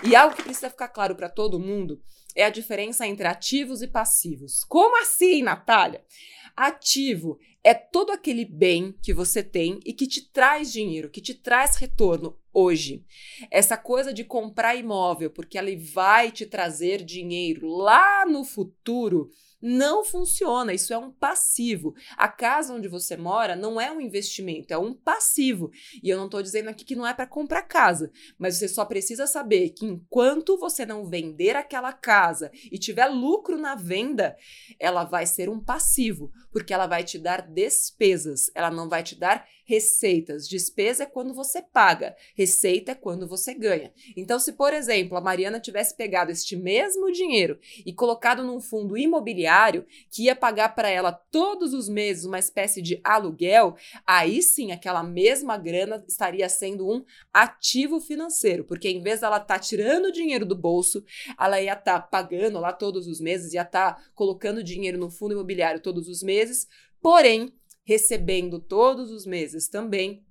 E 0.04 0.16
algo 0.16 0.36
que 0.36 0.42
precisa 0.42 0.70
ficar 0.70 0.88
claro 0.88 1.16
para 1.16 1.30
todo 1.30 1.60
mundo 1.60 2.02
é 2.36 2.46
a 2.46 2.50
diferença 2.50 3.06
entre 3.06 3.28
ativos 3.28 3.84
e 3.84 3.88
passivos. 3.88 4.64
Como 4.64 5.00
assim, 5.00 5.44
Natália? 5.44 6.04
Ativo 6.60 7.40
é 7.64 7.74
todo 7.74 8.12
aquele 8.12 8.44
bem 8.44 8.94
que 9.02 9.14
você 9.14 9.42
tem 9.42 9.80
e 9.86 9.94
que 9.94 10.06
te 10.06 10.30
traz 10.30 10.70
dinheiro, 10.74 11.10
que 11.10 11.22
te 11.22 11.34
traz 11.34 11.78
retorno 11.78 12.38
hoje. 12.54 13.06
Essa 13.50 13.78
coisa 13.78 14.14
de 14.14 14.26
comprar 14.26 14.76
imóvel 14.76 15.32
porque 15.32 15.58
ele 15.58 15.78
vai 15.78 16.34
te 16.34 16.46
trazer 16.46 17.02
dinheiro 17.02 17.66
lá 17.66 18.26
no 18.26 18.44
futuro 18.44 19.30
não 19.62 20.04
funciona, 20.04 20.74
isso 20.74 20.94
é 20.94 20.98
um 20.98 21.12
passivo. 21.12 21.94
A 22.18 22.28
casa 22.28 22.74
onde 22.74 22.88
você 22.88 23.18
mora 23.18 23.56
não 23.56 23.80
é 23.80 23.92
um 23.92 24.00
investimento, 24.00 24.74
é 24.74 24.78
um 24.78 24.94
passivo. 24.94 25.72
E 26.02 26.10
eu 26.10 26.18
não 26.18 26.26
estou 26.26 26.42
dizendo 26.42 26.70
aqui 26.70 26.86
que 26.86 26.96
não 26.96 27.06
é 27.06 27.14
para 27.14 27.28
comprar 27.28 27.64
casa, 27.64 28.12
mas 28.38 28.56
você 28.56 28.68
só 28.68 28.86
precisa 28.86 29.28
saber 29.28 29.70
que 29.72 29.86
enquanto 29.86 30.58
você 30.58 30.86
não 30.86 31.06
vender 31.06 31.56
aquela 31.56 31.92
casa 31.94 32.52
e 32.72 32.78
tiver 32.78 33.08
lucro 33.08 33.58
na 33.58 33.76
venda, 33.76 34.36
ela 34.80 35.04
vai 35.04 35.26
ser 35.26 35.50
um 35.50 35.60
passivo, 35.60 36.32
porque 36.52 36.74
ela 36.74 36.88
vai 36.88 37.04
te 37.04 37.18
dar 37.18 37.42
despesas, 37.42 38.50
ela 38.56 38.72
não 38.72 38.88
vai 38.88 39.04
te 39.04 39.18
dar 39.18 39.46
receitas. 39.70 40.48
Despesa 40.48 41.04
é 41.04 41.06
quando 41.06 41.32
você 41.32 41.62
paga, 41.62 42.16
receita 42.36 42.94
é 42.94 42.96
quando 42.96 43.28
você 43.28 43.54
ganha. 43.54 43.94
Então, 44.18 44.40
se 44.40 44.54
por 44.54 44.74
exemplo 44.74 45.16
a 45.16 45.22
Mariana 45.22 45.60
tivesse 45.60 45.96
pegado 45.96 46.32
este 46.32 46.56
mesmo 46.56 47.12
dinheiro 47.12 47.60
e 47.86 47.94
colocado 47.94 48.44
num 48.44 48.60
fundo 48.60 48.98
imobiliário 48.98 49.86
que 50.10 50.24
ia 50.24 50.36
pagar 50.36 50.74
para 50.74 50.90
ela 50.90 51.12
todos 51.12 51.72
os 51.72 51.88
meses 51.88 52.26
uma 52.26 52.40
espécie 52.40 52.82
de 52.82 53.00
aluguel, 53.04 53.76
aí 54.08 54.42
sim 54.42 54.72
aquela 54.72 55.04
mesma 55.04 55.56
grana 55.56 56.04
estaria 56.08 56.50
sendo 56.50 56.90
um 56.90 57.06
ativo 57.32 58.02
financeiro, 58.02 58.64
porque 58.64 58.90
em 58.90 59.04
vez 59.04 59.20
dela 59.20 59.38
estar 59.38 59.54
tá 59.54 59.60
tirando 59.60 60.12
dinheiro 60.12 60.48
do 60.48 60.56
bolso, 60.56 61.06
ela 61.40 61.62
ia 61.62 61.74
estar 61.74 62.00
tá 62.00 62.02
pagando 62.02 62.60
lá 62.60 62.74
todos 62.74 63.06
os 63.06 63.22
meses, 63.22 63.54
ia 63.54 63.62
estar 63.62 63.94
tá 63.94 64.04
colocando 64.16 64.64
dinheiro 64.64 64.98
no 64.98 65.12
fundo 65.12 65.34
imobiliário 65.34 65.80
todos 65.80 66.10
os 66.10 66.24
meses, 66.24 66.68
porém 67.00 67.54
recebendo 67.90 68.60
todos 68.60 69.10
os 69.10 69.26
meses 69.26 69.68
também 69.68 70.24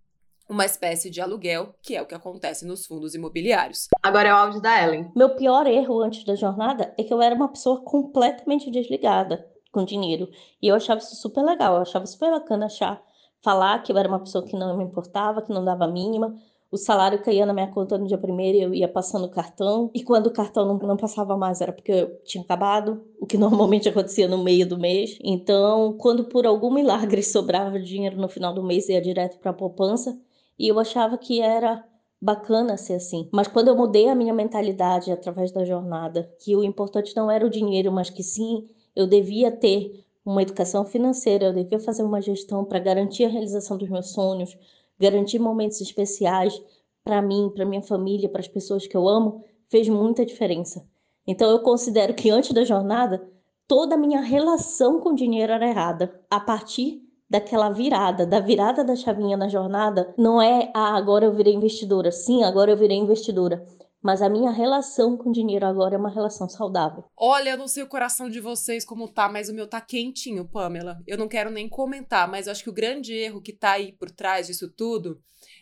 uma 0.49 0.65
espécie 0.65 1.11
de 1.11 1.21
aluguel, 1.21 1.75
que 1.83 1.97
é 1.97 2.00
o 2.00 2.07
que 2.07 2.15
acontece 2.15 2.65
nos 2.65 2.87
fundos 2.87 3.17
imobiliários. 3.17 3.88
Agora 4.00 4.29
é 4.29 4.33
o 4.33 4.37
áudio 4.37 4.62
da 4.62 4.81
Ellen. 4.81 5.11
Meu 5.17 5.35
pior 5.35 5.67
erro 5.67 6.00
antes 6.00 6.25
da 6.25 6.37
jornada 6.37 6.95
é 6.97 7.03
que 7.03 7.12
eu 7.12 7.21
era 7.21 7.35
uma 7.35 7.49
pessoa 7.49 7.83
completamente 7.83 8.71
desligada 8.71 9.45
com 9.73 9.85
dinheiro. 9.85 10.29
E 10.62 10.69
eu 10.69 10.77
achava 10.77 11.00
isso 11.00 11.17
super 11.17 11.43
legal, 11.43 11.75
eu 11.75 11.83
achava 11.83 12.07
super 12.07 12.31
bacana 12.31 12.67
achar, 12.67 13.03
falar 13.43 13.83
que 13.83 13.91
eu 13.91 13.99
era 13.99 14.09
uma 14.09 14.21
pessoa 14.21 14.47
que 14.47 14.57
não 14.57 14.77
me 14.77 14.85
importava, 14.85 15.43
que 15.43 15.53
não 15.53 15.65
dava 15.65 15.88
mínima, 15.88 16.37
o 16.70 16.76
salário 16.76 17.22
caía 17.22 17.46
na 17.46 17.54
minha 17.54 17.68
conta 17.68 17.96
no 17.96 18.06
dia 18.06 18.18
primeiro 18.18 18.58
e 18.58 18.62
eu 18.62 18.75
ia 18.75 18.88
passando 18.88 19.25
o 19.25 19.30
cartão. 19.30 19.90
E 19.94 20.02
quando 20.02 20.26
o 20.26 20.32
cartão 20.32 20.66
não, 20.66 20.76
não 20.76 20.96
passava 20.96 21.37
mais, 21.37 21.60
era 21.60 21.72
porque 21.72 21.92
eu 21.92 22.22
tinha 22.25 22.44
acabado, 22.44 23.02
o 23.20 23.26
que 23.26 23.37
normalmente 23.38 23.88
acontecia 23.88 24.28
no 24.28 24.42
meio 24.42 24.68
do 24.68 24.78
mês. 24.78 25.18
Então, 25.22 25.96
quando 25.98 26.25
por 26.25 26.46
algum 26.46 26.72
milagre 26.72 27.22
sobrava 27.25 27.78
dinheiro 27.80 28.16
no 28.20 28.28
final 28.28 28.52
do 28.52 28.62
mês, 28.62 28.88
ia 28.88 29.00
direto 29.00 29.38
para 29.38 29.50
a 29.50 29.54
poupança. 29.54 30.18
E 30.58 30.68
eu 30.68 30.78
achava 30.78 31.16
que 31.16 31.40
era 31.40 31.84
bacana 32.20 32.76
ser 32.76 32.94
assim. 32.94 33.28
Mas 33.32 33.48
quando 33.48 33.68
eu 33.68 33.76
mudei 33.76 34.08
a 34.08 34.14
minha 34.14 34.34
mentalidade 34.34 35.10
através 35.10 35.52
da 35.52 35.64
jornada, 35.64 36.30
que 36.40 36.54
o 36.56 36.64
importante 36.64 37.14
não 37.16 37.30
era 37.30 37.46
o 37.46 37.50
dinheiro, 37.50 37.92
mas 37.92 38.10
que 38.10 38.22
sim, 38.22 38.68
eu 38.94 39.06
devia 39.06 39.50
ter 39.52 40.04
uma 40.25 40.42
educação 40.42 40.84
financeira, 40.84 41.46
eu 41.46 41.52
devia 41.54 41.80
fazer 41.80 42.02
uma 42.02 42.20
gestão 42.20 42.64
para 42.64 42.78
garantir 42.78 43.25
a 43.25 43.28
realização 43.28 43.78
dos 43.78 43.88
meus 43.88 44.10
sonhos, 44.10 44.58
garantir 44.99 45.38
momentos 45.38 45.81
especiais 45.81 46.61
para 47.05 47.23
mim, 47.23 47.50
para 47.55 47.64
minha 47.64 47.83
família, 47.83 48.28
para 48.28 48.40
as 48.40 48.49
pessoas 48.49 48.87
que 48.87 48.97
eu 48.97 49.09
amo, 49.09 49.43
fez 49.69 49.88
muita 49.88 50.26
diferença. 50.26 50.85
Então 51.26 51.50
eu 51.50 51.61
considero 51.61 52.14
que 52.14 52.31
antes 52.31 52.52
da 52.52 52.64
jornada, 52.64 53.26
toda 53.67 53.95
a 53.95 53.99
minha 53.99 54.21
relação 54.21 55.00
com 55.00 55.11
o 55.11 55.14
dinheiro 55.14 55.52
era 55.52 55.69
errada. 55.69 56.21
A 56.31 56.40
partir 56.40 57.02
daquela 57.28 57.71
virada, 57.71 58.26
da 58.26 58.40
virada 58.40 58.83
da 58.83 58.97
chavinha 58.97 59.37
na 59.37 59.49
jornada, 59.49 60.14
não 60.17 60.40
é 60.40 60.71
ah, 60.75 60.97
agora 60.97 61.26
eu 61.26 61.33
virei 61.33 61.55
investidora. 61.55 62.11
Sim, 62.11 62.43
agora 62.43 62.71
eu 62.71 62.76
virei 62.76 62.97
investidora 62.97 63.67
mas 64.02 64.23
a 64.23 64.28
minha 64.28 64.50
relação 64.50 65.17
com 65.17 65.33
dinheiro 65.33 65.67
agora 65.67 65.95
é 65.95 65.99
uma 65.99 66.12
relação 66.12 66.49
saudável. 66.49 67.05
Olha, 67.17 67.50
eu 67.50 67.59
não 67.59 67.67
sei 67.67 67.83
o 67.83 67.88
coração 67.88 68.28
de 68.28 68.40
vocês 68.40 68.85
como 68.85 69.09
tá, 69.09 69.28
mas 69.28 69.49
o 69.49 69.55
meu 69.55 69.67
tá 69.67 69.81
quentinho, 69.81 70.49
Pamela. 70.49 70.99
Eu 71.07 71.19
não 71.19 71.28
quero 71.28 71.50
nem 71.50 71.69
comentar, 71.69 72.28
mas 72.28 72.47
eu 72.47 72.52
acho 72.52 72.62
que 72.62 72.71
o 72.71 72.75
grande 72.75 73.12
erro 73.12 73.43
que 73.43 73.52
tá 73.52 73.73
aí 73.73 73.93
por 73.93 74.11
trás 74.11 74.47
disso 74.47 74.69
tudo 74.71 75.21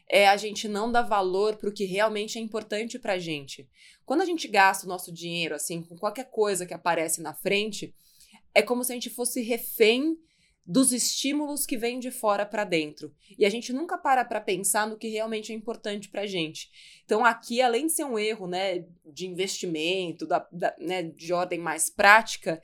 é 0.08 0.28
a 0.28 0.36
gente 0.36 0.68
não 0.68 0.92
dar 0.92 1.02
valor 1.02 1.56
para 1.56 1.68
o 1.68 1.72
que 1.72 1.84
realmente 1.84 2.38
é 2.38 2.40
importante 2.40 2.98
pra 2.98 3.18
gente. 3.18 3.68
Quando 4.04 4.20
a 4.20 4.26
gente 4.26 4.46
gasta 4.46 4.86
o 4.86 4.88
nosso 4.88 5.12
dinheiro 5.12 5.54
assim 5.54 5.82
com 5.82 5.96
qualquer 5.96 6.30
coisa 6.30 6.66
que 6.66 6.74
aparece 6.74 7.22
na 7.22 7.34
frente, 7.34 7.94
é 8.54 8.62
como 8.62 8.84
se 8.84 8.92
a 8.92 8.94
gente 8.94 9.10
fosse 9.10 9.42
refém 9.42 10.16
dos 10.66 10.90
estímulos 10.90 11.64
que 11.64 11.76
vêm 11.76 12.00
de 12.00 12.10
fora 12.10 12.44
para 12.44 12.64
dentro. 12.64 13.14
E 13.38 13.46
a 13.46 13.50
gente 13.50 13.72
nunca 13.72 13.96
para 13.96 14.24
para 14.24 14.40
pensar 14.40 14.86
no 14.86 14.98
que 14.98 15.08
realmente 15.08 15.52
é 15.52 15.54
importante 15.54 16.08
para 16.08 16.26
gente. 16.26 16.68
Então, 17.04 17.24
aqui, 17.24 17.62
além 17.62 17.86
de 17.86 17.92
ser 17.92 18.04
um 18.04 18.18
erro 18.18 18.48
né, 18.48 18.84
de 19.04 19.28
investimento, 19.28 20.26
da, 20.26 20.44
da, 20.50 20.74
né, 20.80 21.04
de 21.04 21.32
ordem 21.32 21.60
mais 21.60 21.88
prática, 21.88 22.60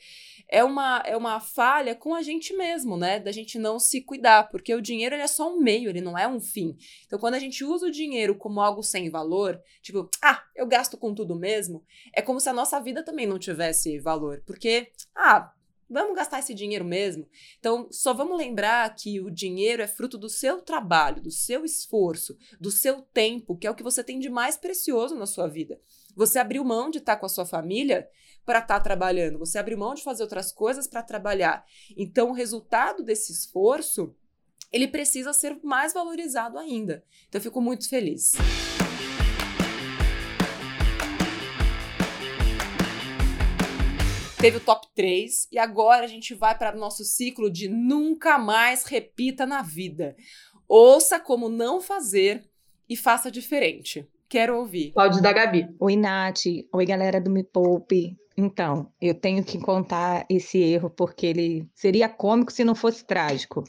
é 0.48 0.64
uma, 0.64 1.00
é 1.06 1.16
uma 1.16 1.38
falha 1.38 1.94
com 1.94 2.12
a 2.12 2.22
gente 2.22 2.52
mesmo, 2.54 2.96
né? 2.96 3.20
Da 3.20 3.30
gente 3.30 3.56
não 3.56 3.78
se 3.78 4.00
cuidar, 4.00 4.50
porque 4.50 4.74
o 4.74 4.82
dinheiro 4.82 5.14
ele 5.14 5.22
é 5.22 5.28
só 5.28 5.54
um 5.54 5.60
meio, 5.60 5.88
ele 5.88 6.00
não 6.00 6.18
é 6.18 6.26
um 6.26 6.40
fim. 6.40 6.76
Então, 7.06 7.20
quando 7.20 7.34
a 7.34 7.38
gente 7.38 7.64
usa 7.64 7.86
o 7.86 7.90
dinheiro 7.90 8.34
como 8.34 8.60
algo 8.60 8.82
sem 8.82 9.08
valor, 9.08 9.60
tipo, 9.80 10.10
ah, 10.20 10.42
eu 10.56 10.66
gasto 10.66 10.98
com 10.98 11.14
tudo 11.14 11.36
mesmo, 11.36 11.84
é 12.12 12.20
como 12.20 12.40
se 12.40 12.48
a 12.48 12.52
nossa 12.52 12.80
vida 12.80 13.04
também 13.04 13.26
não 13.26 13.38
tivesse 13.38 14.00
valor. 14.00 14.42
Porque, 14.44 14.90
ah, 15.14 15.52
Vamos 15.92 16.16
gastar 16.16 16.38
esse 16.38 16.54
dinheiro 16.54 16.86
mesmo? 16.86 17.28
Então, 17.58 17.86
só 17.90 18.14
vamos 18.14 18.38
lembrar 18.38 18.94
que 18.94 19.20
o 19.20 19.30
dinheiro 19.30 19.82
é 19.82 19.86
fruto 19.86 20.16
do 20.16 20.28
seu 20.28 20.62
trabalho, 20.62 21.20
do 21.20 21.30
seu 21.30 21.66
esforço, 21.66 22.34
do 22.58 22.70
seu 22.70 23.02
tempo, 23.02 23.54
que 23.54 23.66
é 23.66 23.70
o 23.70 23.74
que 23.74 23.82
você 23.82 24.02
tem 24.02 24.18
de 24.18 24.30
mais 24.30 24.56
precioso 24.56 25.14
na 25.14 25.26
sua 25.26 25.46
vida. 25.46 25.78
Você 26.16 26.38
abriu 26.38 26.64
mão 26.64 26.88
de 26.88 26.96
estar 26.96 27.18
com 27.18 27.26
a 27.26 27.28
sua 27.28 27.44
família 27.44 28.08
para 28.42 28.60
estar 28.60 28.80
trabalhando, 28.80 29.38
você 29.38 29.58
abriu 29.58 29.76
mão 29.76 29.92
de 29.92 30.02
fazer 30.02 30.22
outras 30.22 30.50
coisas 30.50 30.88
para 30.88 31.02
trabalhar. 31.02 31.62
Então, 31.94 32.30
o 32.30 32.34
resultado 32.34 33.02
desse 33.02 33.30
esforço, 33.30 34.14
ele 34.72 34.88
precisa 34.88 35.34
ser 35.34 35.60
mais 35.62 35.92
valorizado 35.92 36.58
ainda. 36.58 37.04
Então, 37.28 37.38
eu 37.38 37.42
fico 37.42 37.60
muito 37.60 37.86
feliz. 37.86 38.32
Teve 44.42 44.56
o 44.56 44.60
top 44.60 44.88
3 44.96 45.46
e 45.52 45.56
agora 45.56 46.04
a 46.04 46.08
gente 46.08 46.34
vai 46.34 46.58
para 46.58 46.76
o 46.76 46.80
nosso 46.80 47.04
ciclo 47.04 47.48
de 47.48 47.68
nunca 47.68 48.38
mais 48.38 48.82
repita 48.84 49.46
na 49.46 49.62
vida. 49.62 50.16
Ouça 50.66 51.20
como 51.20 51.48
não 51.48 51.80
fazer 51.80 52.42
e 52.88 52.96
faça 52.96 53.30
diferente. 53.30 54.04
Quero 54.28 54.58
ouvir. 54.58 54.90
Cláudio 54.94 55.22
da 55.22 55.32
Gabi. 55.32 55.68
Oi, 55.78 55.94
Nath. 55.94 56.40
Oi, 56.72 56.84
galera 56.84 57.20
do 57.20 57.30
Me 57.30 57.44
Poupe. 57.44 58.18
Então, 58.36 58.90
eu 59.00 59.14
tenho 59.14 59.44
que 59.44 59.60
contar 59.60 60.26
esse 60.28 60.58
erro 60.58 60.90
porque 60.90 61.24
ele 61.24 61.68
seria 61.72 62.08
cômico 62.08 62.50
se 62.52 62.64
não 62.64 62.74
fosse 62.74 63.04
trágico. 63.04 63.62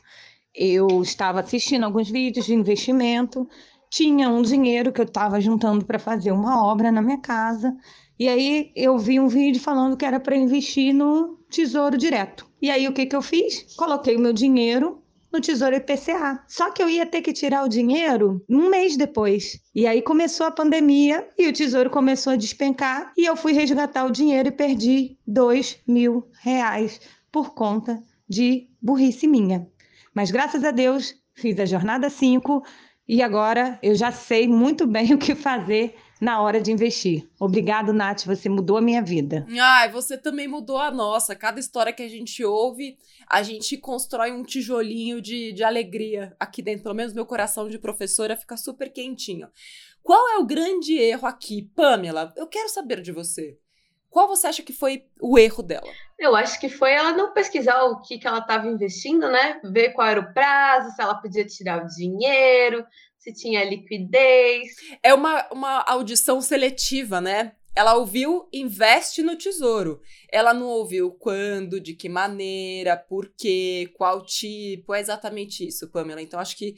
Eu 0.56 1.04
estava 1.04 1.42
assistindo 1.42 1.84
alguns 1.84 2.10
vídeos 2.10 2.48
de 2.48 2.54
investimento, 2.56 3.48
tinha 3.94 4.28
um 4.28 4.42
dinheiro 4.42 4.92
que 4.92 5.00
eu 5.00 5.06
estava 5.06 5.40
juntando 5.40 5.86
para 5.86 6.00
fazer 6.00 6.32
uma 6.32 6.66
obra 6.66 6.92
na 6.92 7.00
minha 7.00 7.20
casa 7.20 7.78
e 8.20 8.28
aí 8.28 8.72
eu 8.76 8.98
vi 8.98 9.20
um 9.20 9.28
vídeo 9.28 9.62
falando 9.62 9.96
que 9.96 10.04
era 10.04 10.20
para 10.20 10.36
investir 10.36 10.96
no 10.96 11.38
Tesouro 11.48 11.96
Direto. 11.96 12.50
E 12.60 12.72
aí 12.72 12.88
o 12.88 12.94
que, 12.94 13.06
que 13.06 13.16
eu 13.16 13.22
fiz? 13.22 13.76
Coloquei 13.76 14.16
o 14.16 14.20
meu 14.20 14.34
dinheiro 14.34 15.00
no 15.32 15.40
Tesouro 15.40 15.76
IPCA. 15.76 16.44
Só 16.48 16.72
que 16.72 16.82
eu 16.82 16.90
ia 16.90 17.06
ter 17.06 17.22
que 17.22 17.32
tirar 17.32 17.64
o 17.64 17.70
dinheiro 17.70 18.44
um 18.50 18.68
mês 18.68 18.98
depois. 18.98 19.60
E 19.76 19.86
aí 19.86 20.02
começou 20.02 20.48
a 20.48 20.52
pandemia 20.52 21.28
e 21.38 21.48
o 21.48 21.54
Tesouro 21.54 21.92
começou 21.92 22.34
a 22.34 22.38
despencar 22.38 23.14
e 23.16 23.26
eu 23.26 23.36
fui 23.36 23.54
resgatar 23.54 24.06
o 24.06 24.12
dinheiro 24.12 24.48
e 24.48 24.52
perdi 24.52 25.20
dois 25.26 25.78
mil 25.88 26.28
reais 26.42 27.00
por 27.32 27.54
conta 27.54 28.02
de 28.28 28.68
burrice 28.82 29.28
minha. 29.28 29.68
Mas 30.16 30.32
graças 30.32 30.64
a 30.64 30.72
Deus 30.72 31.14
fiz 31.36 31.60
a 31.60 31.66
jornada 31.66 32.10
5 32.10 32.64
e 33.08 33.22
agora 33.22 33.80
eu 33.84 33.96
já 33.96 34.12
sei 34.12 34.48
muito 34.48 34.88
bem 34.88 35.12
o 35.14 35.18
que 35.18 35.36
fazer 35.36 35.96
na 36.22 36.42
hora 36.42 36.62
de 36.62 36.72
investir. 36.72 37.30
Obrigado, 37.38 37.92
Nath, 37.92 38.24
você 38.26 38.48
mudou 38.48 38.78
a 38.78 38.82
minha 38.82 39.02
vida. 39.02 39.46
Ai, 39.60 39.92
você 39.92 40.18
também 40.18 40.48
mudou 40.48 40.78
a 40.78 40.90
nossa. 40.90 41.36
Cada 41.36 41.60
história 41.60 41.92
que 41.92 42.02
a 42.02 42.08
gente 42.08 42.44
ouve, 42.46 42.98
a 43.30 43.44
gente 43.44 43.78
constrói 43.78 44.32
um 44.32 44.44
tijolinho 44.44 45.22
de, 45.22 45.52
de 45.52 45.64
alegria 45.64 46.34
aqui 46.40 46.62
dentro. 46.62 46.84
Pelo 46.84 46.96
menos 46.96 47.14
meu 47.14 47.26
coração 47.26 47.68
de 47.68 47.78
professora 47.78 48.38
fica 48.38 48.56
super 48.56 48.90
quentinho. 48.92 49.50
Qual 50.02 50.30
é 50.30 50.38
o 50.38 50.46
grande 50.46 50.98
erro 50.98 51.28
aqui, 51.28 51.70
Pamela? 51.76 52.34
Eu 52.38 52.48
quero 52.48 52.70
saber 52.70 53.02
de 53.02 53.12
você. 53.12 53.58
Qual 54.10 54.28
você 54.28 54.48
acha 54.48 54.62
que 54.62 54.72
foi 54.72 55.06
o 55.20 55.40
erro 55.40 55.64
dela? 55.64 55.92
Eu 56.24 56.38
acho 56.38 56.58
que 56.58 56.70
foi 56.70 56.94
ela 56.94 57.12
não 57.12 57.34
pesquisar 57.34 57.84
o 57.84 58.02
que, 58.02 58.18
que 58.18 58.26
ela 58.26 58.40
estava 58.40 58.66
investindo, 58.66 59.30
né? 59.30 59.60
Ver 59.62 59.90
qual 59.90 60.08
era 60.08 60.22
o 60.22 60.34
prazo, 60.34 60.96
se 60.96 61.02
ela 61.02 61.16
podia 61.16 61.46
tirar 61.46 61.84
o 61.84 61.88
dinheiro, 61.88 62.86
se 63.20 63.34
tinha 63.34 63.66
liquidez. 63.66 64.70
É 65.04 65.14
uma, 65.14 65.46
uma 65.52 65.82
audição 65.82 66.40
seletiva, 66.40 67.20
né? 67.20 67.52
Ela 67.76 67.96
ouviu 67.96 68.48
investe 68.54 69.22
no 69.22 69.36
tesouro. 69.36 70.00
Ela 70.32 70.54
não 70.54 70.68
ouviu 70.68 71.12
quando, 71.12 71.78
de 71.78 71.94
que 71.94 72.08
maneira, 72.08 72.96
por 72.96 73.34
quê, 73.38 73.92
qual 73.98 74.24
tipo. 74.26 74.94
É 74.94 75.02
exatamente 75.02 75.68
isso, 75.68 75.92
Pamela. 75.92 76.22
Então, 76.22 76.40
acho 76.40 76.56
que 76.56 76.76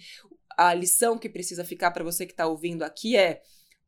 a 0.57 0.73
lição 0.73 1.19
que 1.19 1.29
precisa 1.29 1.63
ficar 1.63 1.91
para 1.91 2.03
você 2.03 2.25
que 2.25 2.31
está 2.31 2.47
ouvindo 2.47 2.81
aqui 2.81 3.15
é 3.15 3.41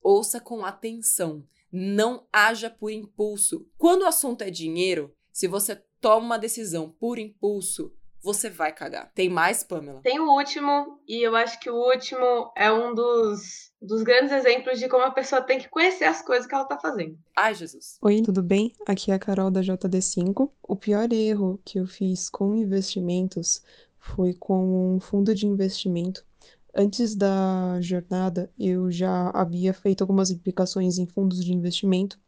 ouça 0.03 0.39
com 0.39 0.63
atenção. 0.63 1.43
Não 1.71 2.27
haja 2.31 2.69
por 2.69 2.91
impulso. 2.91 3.67
Quando 3.75 4.03
o 4.03 4.07
assunto 4.07 4.43
é 4.43 4.51
dinheiro, 4.51 5.15
se 5.37 5.47
você 5.47 5.79
toma 6.01 6.25
uma 6.25 6.39
decisão 6.39 6.89
por 6.89 7.19
impulso, 7.19 7.93
você 8.23 8.49
vai 8.49 8.73
cagar. 8.73 9.11
Tem 9.13 9.29
mais, 9.29 9.63
Pamela? 9.63 10.01
Tem 10.01 10.19
o 10.19 10.31
último, 10.31 10.99
e 11.07 11.21
eu 11.21 11.35
acho 11.35 11.59
que 11.59 11.69
o 11.69 11.75
último 11.75 12.51
é 12.57 12.71
um 12.71 12.95
dos, 12.95 13.71
dos 13.79 14.01
grandes 14.01 14.31
exemplos 14.31 14.79
de 14.79 14.89
como 14.89 15.03
a 15.03 15.11
pessoa 15.11 15.39
tem 15.39 15.59
que 15.59 15.69
conhecer 15.69 16.05
as 16.05 16.23
coisas 16.23 16.47
que 16.47 16.55
ela 16.55 16.65
tá 16.65 16.79
fazendo. 16.79 17.19
Ai, 17.35 17.53
Jesus. 17.53 17.99
Oi, 18.01 18.23
tudo 18.23 18.41
bem? 18.41 18.73
Aqui 18.87 19.11
é 19.11 19.13
a 19.13 19.19
Carol 19.19 19.51
da 19.51 19.61
JD5. 19.61 20.49
O 20.63 20.75
pior 20.75 21.13
erro 21.13 21.61
que 21.63 21.77
eu 21.77 21.85
fiz 21.85 22.31
com 22.31 22.55
investimentos 22.55 23.61
foi 23.99 24.33
com 24.33 24.95
um 24.95 24.99
fundo 24.99 25.35
de 25.35 25.45
investimento. 25.45 26.25
Antes 26.73 27.15
da 27.15 27.79
jornada, 27.79 28.51
eu 28.57 28.89
já 28.89 29.29
havia 29.35 29.71
feito 29.71 30.01
algumas 30.01 30.31
aplicações 30.31 30.97
em 30.97 31.05
fundos 31.05 31.45
de 31.45 31.53
investimento 31.53 32.19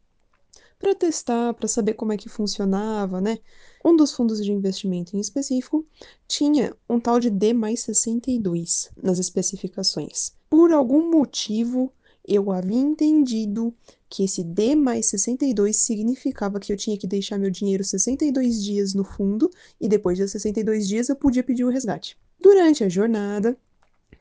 para 0.80 0.96
testar, 0.96 1.54
para 1.54 1.68
saber 1.68 1.94
como 1.94 2.14
é 2.14 2.18
que 2.18 2.30
funcionava, 2.30 3.20
né? 3.20 3.38
Um 3.84 3.96
dos 3.96 4.14
fundos 4.14 4.44
de 4.44 4.52
investimento 4.52 5.16
em 5.16 5.20
específico 5.20 5.86
tinha 6.28 6.74
um 6.90 7.00
tal 7.00 7.20
de 7.20 7.30
D 7.30 7.54
mais 7.54 7.82
62 7.82 8.90
nas 9.02 9.20
especificações. 9.20 10.32
Por 10.50 10.72
algum 10.72 11.12
motivo, 11.12 11.92
eu 12.26 12.52
havia 12.52 12.78
entendido 12.78 13.74
que 14.10 14.24
esse 14.24 14.44
D 14.44 14.76
mais 14.76 15.08
62 15.08 15.76
significava 15.76 16.60
que 16.60 16.72
eu 16.72 16.78
tinha 16.78 16.98
que 16.98 17.08
deixar 17.08 17.38
meu 17.38 17.52
dinheiro 17.52 17.84
62 17.84 18.64
dias 18.64 18.94
no 18.94 19.04
fundo 19.04 19.50
e 19.80 19.88
depois 19.88 20.18
de 20.18 20.28
62 20.28 20.88
dias 20.88 21.10
eu 21.10 21.16
podia 21.16 21.44
pedir 21.44 21.66
o 21.66 21.70
resgate. 21.70 22.18
Durante 22.40 22.84
a 22.84 22.90
jornada, 22.90 23.58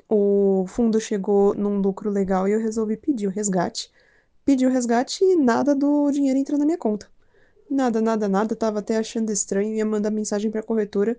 o 0.09 0.64
fundo 0.66 1.01
chegou 1.01 1.55
num 1.55 1.81
lucro 1.81 2.11
legal 2.11 2.49
e 2.49 2.53
eu 2.53 2.61
resolvi 2.61 2.97
pedir 2.97 3.27
o 3.27 3.31
resgate. 3.31 3.90
Pedi 4.49 4.65
o 4.65 4.71
resgate 4.71 5.23
e 5.23 5.37
nada 5.37 5.75
do 5.75 6.11
dinheiro 6.11 6.39
entrou 6.39 6.59
na 6.59 6.65
minha 6.65 6.79
conta. 6.79 7.07
Nada, 7.71 8.01
nada, 8.01 8.27
nada. 8.31 8.57
Tava 8.57 8.79
até 8.79 8.97
achando 8.97 9.31
estranho, 9.31 9.75
ia 9.75 9.85
mandar 9.85 10.11
mensagem 10.11 10.51
para 10.51 10.61
a 10.61 10.63
corretora, 10.63 11.19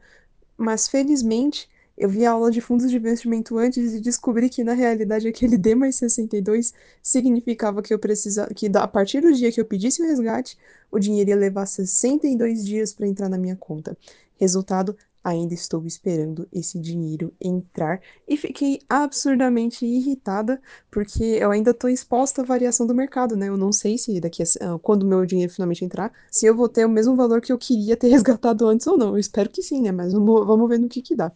mas 0.58 0.88
felizmente 0.88 1.70
eu 1.96 2.10
vi 2.10 2.26
a 2.26 2.32
aula 2.32 2.50
de 2.50 2.60
fundos 2.60 2.90
de 2.90 2.98
investimento 2.98 3.56
antes 3.60 3.94
e 3.94 4.00
descobri 4.00 4.50
que 4.50 4.64
na 4.64 4.74
realidade 4.74 5.28
aquele 5.28 5.60
D 5.60 5.76
mais 5.76 5.96
62 5.98 6.74
significava 7.04 7.84
que 7.84 7.94
eu 7.94 8.00
precisava 8.00 8.52
que 8.52 8.66
a 8.74 8.88
partir 8.88 9.22
do 9.22 9.32
dia 9.32 9.52
que 9.52 9.62
eu 9.62 9.66
pedisse 9.66 10.02
o 10.02 10.08
resgate, 10.08 10.58
o 10.90 10.98
dinheiro 10.98 11.30
ia 11.30 11.36
levar 11.36 11.68
62 11.68 12.66
dias 12.66 12.94
para 12.94 13.06
entrar 13.06 13.30
na 13.30 13.38
minha 13.38 13.56
conta. 13.56 13.96
Resultado, 14.38 14.98
Ainda 15.30 15.54
estou 15.54 15.86
esperando 15.86 16.48
esse 16.52 16.80
dinheiro 16.80 17.32
entrar 17.40 18.02
e 18.28 18.36
fiquei 18.36 18.80
absurdamente 18.90 19.86
irritada 19.86 20.60
porque 20.90 21.24
eu 21.24 21.52
ainda 21.52 21.70
estou 21.70 21.88
exposta 21.88 22.42
à 22.42 22.46
variação 22.46 22.88
do 22.88 22.96
mercado, 22.96 23.36
né? 23.36 23.48
Eu 23.48 23.56
não 23.56 23.72
sei 23.72 23.96
se 24.00 24.20
daqui 24.20 24.42
a 24.42 24.74
uh, 24.74 24.80
quando 24.80 25.06
meu 25.06 25.24
dinheiro 25.28 25.54
finalmente 25.54 25.86
entrar, 25.86 26.12
se 26.32 26.48
eu 26.48 26.56
vou 26.56 26.68
ter 26.68 26.84
o 26.84 26.90
mesmo 26.90 27.16
valor 27.16 27.42
que 27.42 27.52
eu 27.52 27.60
queria 27.60 27.96
ter 27.96 28.08
resgatado 28.10 28.68
antes 28.68 28.88
ou 28.88 28.98
não. 28.98 29.10
Eu 29.10 29.20
espero 29.20 29.52
que 29.52 29.62
sim, 29.62 29.82
né? 29.82 29.92
Mas 29.92 30.14
vamos, 30.14 30.48
vamos 30.48 30.68
ver 30.68 30.80
no 30.80 30.90
que 30.90 31.04
que 31.04 31.16
dá. 31.16 31.32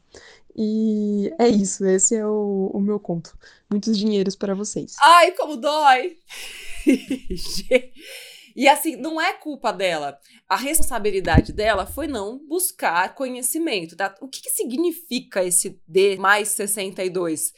E 0.55 1.31
é 1.39 1.47
isso, 1.47 1.85
esse 1.85 2.15
é 2.15 2.25
o, 2.25 2.71
o 2.73 2.79
meu 2.79 2.99
conto. 2.99 3.37
Muitos 3.69 3.95
dinheiros 3.97 4.35
para 4.35 4.55
vocês. 4.55 4.95
Ai, 4.99 5.31
como 5.31 5.55
dói! 5.57 6.17
E 8.55 8.67
assim, 8.67 8.95
não 8.95 9.19
é 9.19 9.33
culpa 9.33 9.71
dela. 9.71 10.19
A 10.47 10.55
responsabilidade 10.55 11.51
dela 11.51 11.85
foi 11.85 12.07
não 12.07 12.37
buscar 12.47 13.15
conhecimento. 13.15 13.95
Tá? 13.95 14.15
O 14.21 14.27
que, 14.27 14.41
que 14.41 14.49
significa 14.49 15.43
esse 15.43 15.81
D 15.87 16.17
mais 16.17 16.49
62? 16.49 17.53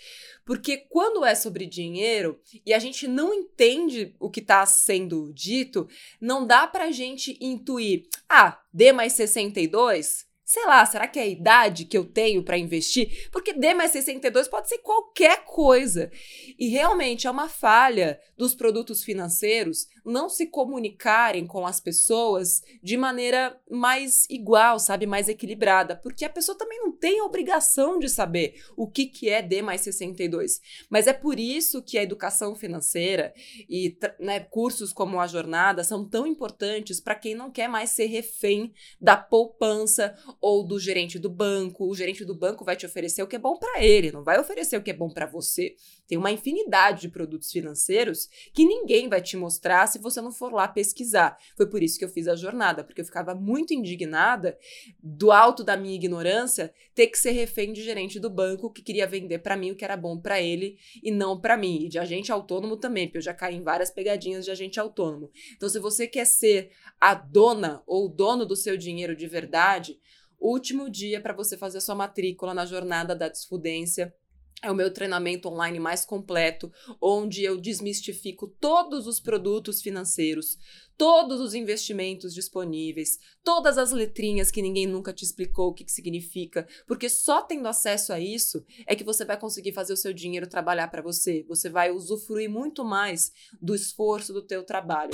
Porque 0.45 0.77
quando 0.77 1.25
é 1.25 1.34
sobre 1.34 1.65
dinheiro 1.65 2.39
e 2.65 2.73
a 2.73 2.79
gente 2.79 3.08
não 3.08 3.34
entende 3.34 4.15
o 4.19 4.29
que 4.29 4.39
está 4.39 4.65
sendo 4.65 5.34
dito, 5.34 5.88
não 6.21 6.45
dá 6.45 6.67
pra 6.67 6.91
gente 6.91 7.38
intuir, 7.41 8.08
ah, 8.29 8.62
D 8.71 8.91
mais 8.91 9.13
62 9.13 10.25
sei 10.45 10.63
lá, 10.67 10.86
será 10.86 11.08
que 11.08 11.17
é 11.17 11.23
a 11.23 11.27
idade 11.27 11.86
que 11.86 11.97
eu 11.97 12.05
tenho 12.05 12.43
para 12.43 12.58
investir? 12.58 13.27
Porque 13.31 13.51
D 13.51 13.73
mais 13.73 13.91
62 13.91 14.47
pode 14.47 14.69
ser 14.69 14.77
qualquer 14.77 15.43
coisa. 15.43 16.12
E 16.60 16.67
realmente 16.67 17.25
é 17.25 17.31
uma 17.31 17.49
falha 17.49 18.19
dos 18.38 18.53
produtos 18.53 19.03
financeiros 19.03 19.88
não 20.06 20.30
se 20.30 20.46
comunicarem 20.46 21.48
com 21.48 21.65
as 21.65 21.80
pessoas 21.80 22.62
de 22.82 22.96
maneira 22.96 23.60
mais 23.70 24.26
igual, 24.30 24.80
sabe, 24.80 25.08
mais 25.08 25.28
equilibrada, 25.28 25.96
porque 25.96 26.24
a 26.24 26.30
pessoa 26.30 26.58
também 26.58 26.80
não 26.80 26.91
tem 26.91 27.20
a 27.20 27.26
obrigação 27.26 27.98
de 27.98 28.08
saber 28.08 28.63
o 28.78 28.88
que, 28.88 29.08
que 29.08 29.30
é 29.30 29.41
D 29.41 29.62
mais 29.62 29.82
62. 29.82 30.62
Mas 30.89 31.08
é 31.08 31.13
por 31.13 31.39
isso 31.39 31.82
que 31.82 31.98
a 31.98 32.04
educação 32.04 32.56
financeira 32.56 33.34
e 33.70 33.98
né, 34.20 34.39
cursos 34.39 34.94
como 34.94 35.20
a 35.20 35.28
jornada 35.28 35.84
são 35.84 36.08
tão 36.08 36.28
importantes 36.28 37.02
para 37.02 37.15
quem 37.15 37.34
não 37.34 37.52
quer 37.52 37.68
mais 37.68 37.89
ser 37.89 38.06
refém 38.06 38.74
da 39.02 39.18
poupança 39.18 40.15
ou 40.39 40.63
do 40.63 40.80
gerente 40.80 41.18
do 41.18 41.30
banco. 41.30 41.89
O 41.89 41.96
gerente 41.96 42.24
do 42.24 42.36
banco 42.36 42.63
vai 42.63 42.76
te 42.76 42.86
oferecer 42.86 43.24
o 43.24 43.28
que 43.28 43.36
é 43.36 43.39
bom 43.39 43.58
para 43.58 43.84
ele, 43.84 44.12
não 44.12 44.24
vai 44.24 44.39
oferecer 44.39 44.78
o 44.78 44.84
que 44.84 44.91
é 44.91 44.94
bom 44.94 45.10
para 45.10 45.26
você. 45.26 45.76
Tem 46.08 46.18
uma 46.18 46.32
infinidade 46.32 47.02
de 47.02 47.10
produtos 47.10 47.52
financeiros 47.52 48.30
que 48.54 48.65
ninguém 48.65 49.10
vai 49.10 49.22
te 49.22 49.36
mostrar 49.36 49.88
se 49.95 50.01
você 50.01 50.21
não 50.21 50.31
for 50.31 50.51
lá 50.51 50.67
pesquisar. 50.67 51.38
Foi 51.55 51.67
por 51.67 51.81
isso 51.81 51.97
que 51.97 52.03
eu 52.03 52.10
fiz 52.10 52.27
a 52.27 52.36
jornada, 52.36 52.84
porque 52.84 52.99
eu 52.99 53.05
ficava 53.05 53.34
muito 53.34 53.73
indignada 53.73 54.58
do 55.01 55.31
alto 55.31 55.63
da 55.63 55.77
minha 55.77 55.95
ignorância 55.95 56.73
ter 56.93 57.08
que 57.08 57.17
ser 57.17 57.31
refém 57.31 57.71
de 57.71 57.81
gerente 57.81 58.19
do 58.19 58.29
banco 58.29 58.71
que 58.71 58.81
queria 58.81 59.08
vender 59.08 59.39
para 59.39 59.55
mim 59.55 59.71
o 59.71 59.75
que 59.75 59.86
era 59.86 59.95
bom 59.95 60.19
para 60.19 60.41
ele 60.41 60.77
e 61.01 61.12
não 61.12 61.39
para 61.39 61.55
mim. 61.55 61.86
E 61.86 61.89
de 61.89 61.97
agente 61.97 62.31
autônomo 62.31 62.75
também, 62.75 63.08
porque 63.08 63.19
eu 63.19 63.21
já 63.21 63.34
caí 63.34 63.55
em 63.55 63.63
várias 63.63 63.89
pegadinhas 63.89 64.43
de 64.43 64.51
agente 64.51 64.79
autônomo. 64.79 65.31
Então, 65.55 65.69
se 65.69 65.79
você 65.79 66.08
quer 66.08 66.25
ser 66.25 66.71
a 66.99 67.13
dona 67.13 67.81
ou 67.88 68.10
dono 68.10 68.45
do 68.45 68.55
seu 68.55 68.75
dinheiro 68.75 69.15
de 69.15 69.27
verdade, 69.27 69.97
último 70.38 70.89
dia 70.89 71.21
para 71.21 71.34
você 71.34 71.58
fazer 71.58 71.79
sua 71.79 71.95
matrícula 71.95 72.53
na 72.53 72.65
jornada 72.65 73.15
da 73.15 73.29
desfudência 73.29 74.13
é 74.62 74.72
o 74.72 74.76
meu 74.76 74.91
treinamento 74.91 75.48
online 75.48 75.80
mais 75.80 76.06
completo, 76.06 76.72
onde 77.02 77.44
eu 77.44 77.58
desmistifico 77.58 78.48
todos 78.48 79.06
os 79.06 79.20
produtos 79.20 79.82
financeiros, 79.82 80.58
todos 80.98 81.39
os 81.39 81.54
investimentos 81.54 82.34
disponíveis, 82.34 83.20
todas 83.44 83.78
as 83.78 83.91
letrinhas 83.91 84.50
que 84.50 84.62
ninguém 84.62 84.88
nunca 84.88 85.13
te 85.13 85.24
explicou 85.24 85.70
o 85.70 85.74
que, 85.74 85.84
que 85.84 85.91
significa, 85.91 86.68
porque 86.88 87.10
só 87.10 87.41
tendo 87.41 87.68
acesso 87.68 88.13
a 88.13 88.20
isso 88.20 88.65
é 88.88 88.96
que 88.96 89.04
você 89.04 89.26
vai 89.26 89.38
conseguir 89.38 89.74
fazer 89.74 89.94
o 89.94 89.98
seu 89.98 90.13
dinheiro 90.13 90.48
trabalhar 90.48 90.88
para 90.88 91.02
você. 91.02 91.44
Você 91.48 91.70
vai 91.70 91.91
usufruir 91.91 92.50
muito 92.50 92.84
mais 92.84 93.32
do 93.62 93.76
esforço 93.76 94.34
do 94.34 94.41
teu 94.41 94.63
trabalho. 94.63 95.12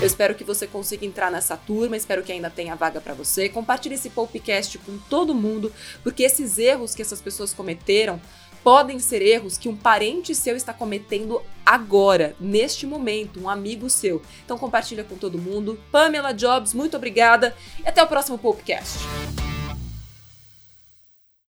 Eu 0.00 0.06
espero 0.06 0.34
que 0.34 0.42
você 0.42 0.66
consiga 0.66 1.04
entrar 1.04 1.30
nessa 1.30 1.58
turma, 1.58 1.94
espero 1.94 2.22
que 2.22 2.32
ainda 2.32 2.48
tenha 2.48 2.74
vaga 2.74 3.02
para 3.02 3.12
você. 3.12 3.50
Compartilhe 3.50 3.96
esse 3.96 4.08
podcast 4.08 4.78
com 4.78 4.96
todo 4.96 5.34
mundo, 5.34 5.70
porque 6.02 6.22
esses 6.22 6.56
erros 6.56 6.94
que 6.94 7.02
essas 7.02 7.20
pessoas 7.20 7.52
cometeram 7.52 8.18
podem 8.64 8.98
ser 8.98 9.20
erros 9.20 9.58
que 9.58 9.68
um 9.68 9.76
parente 9.76 10.34
seu 10.34 10.56
está 10.56 10.72
cometendo 10.72 11.42
agora, 11.66 12.34
neste 12.40 12.86
momento, 12.86 13.40
um 13.42 13.48
amigo 13.48 13.90
seu. 13.90 14.22
Então 14.42 14.56
compartilha 14.56 15.04
com 15.04 15.16
todo 15.16 15.36
mundo. 15.36 15.78
Pamela 15.92 16.32
Jobs, 16.32 16.72
muito 16.72 16.96
obrigada 16.96 17.54
e 17.84 17.86
até 17.86 18.02
o 18.02 18.06
próximo 18.06 18.38
podcast. 18.38 19.00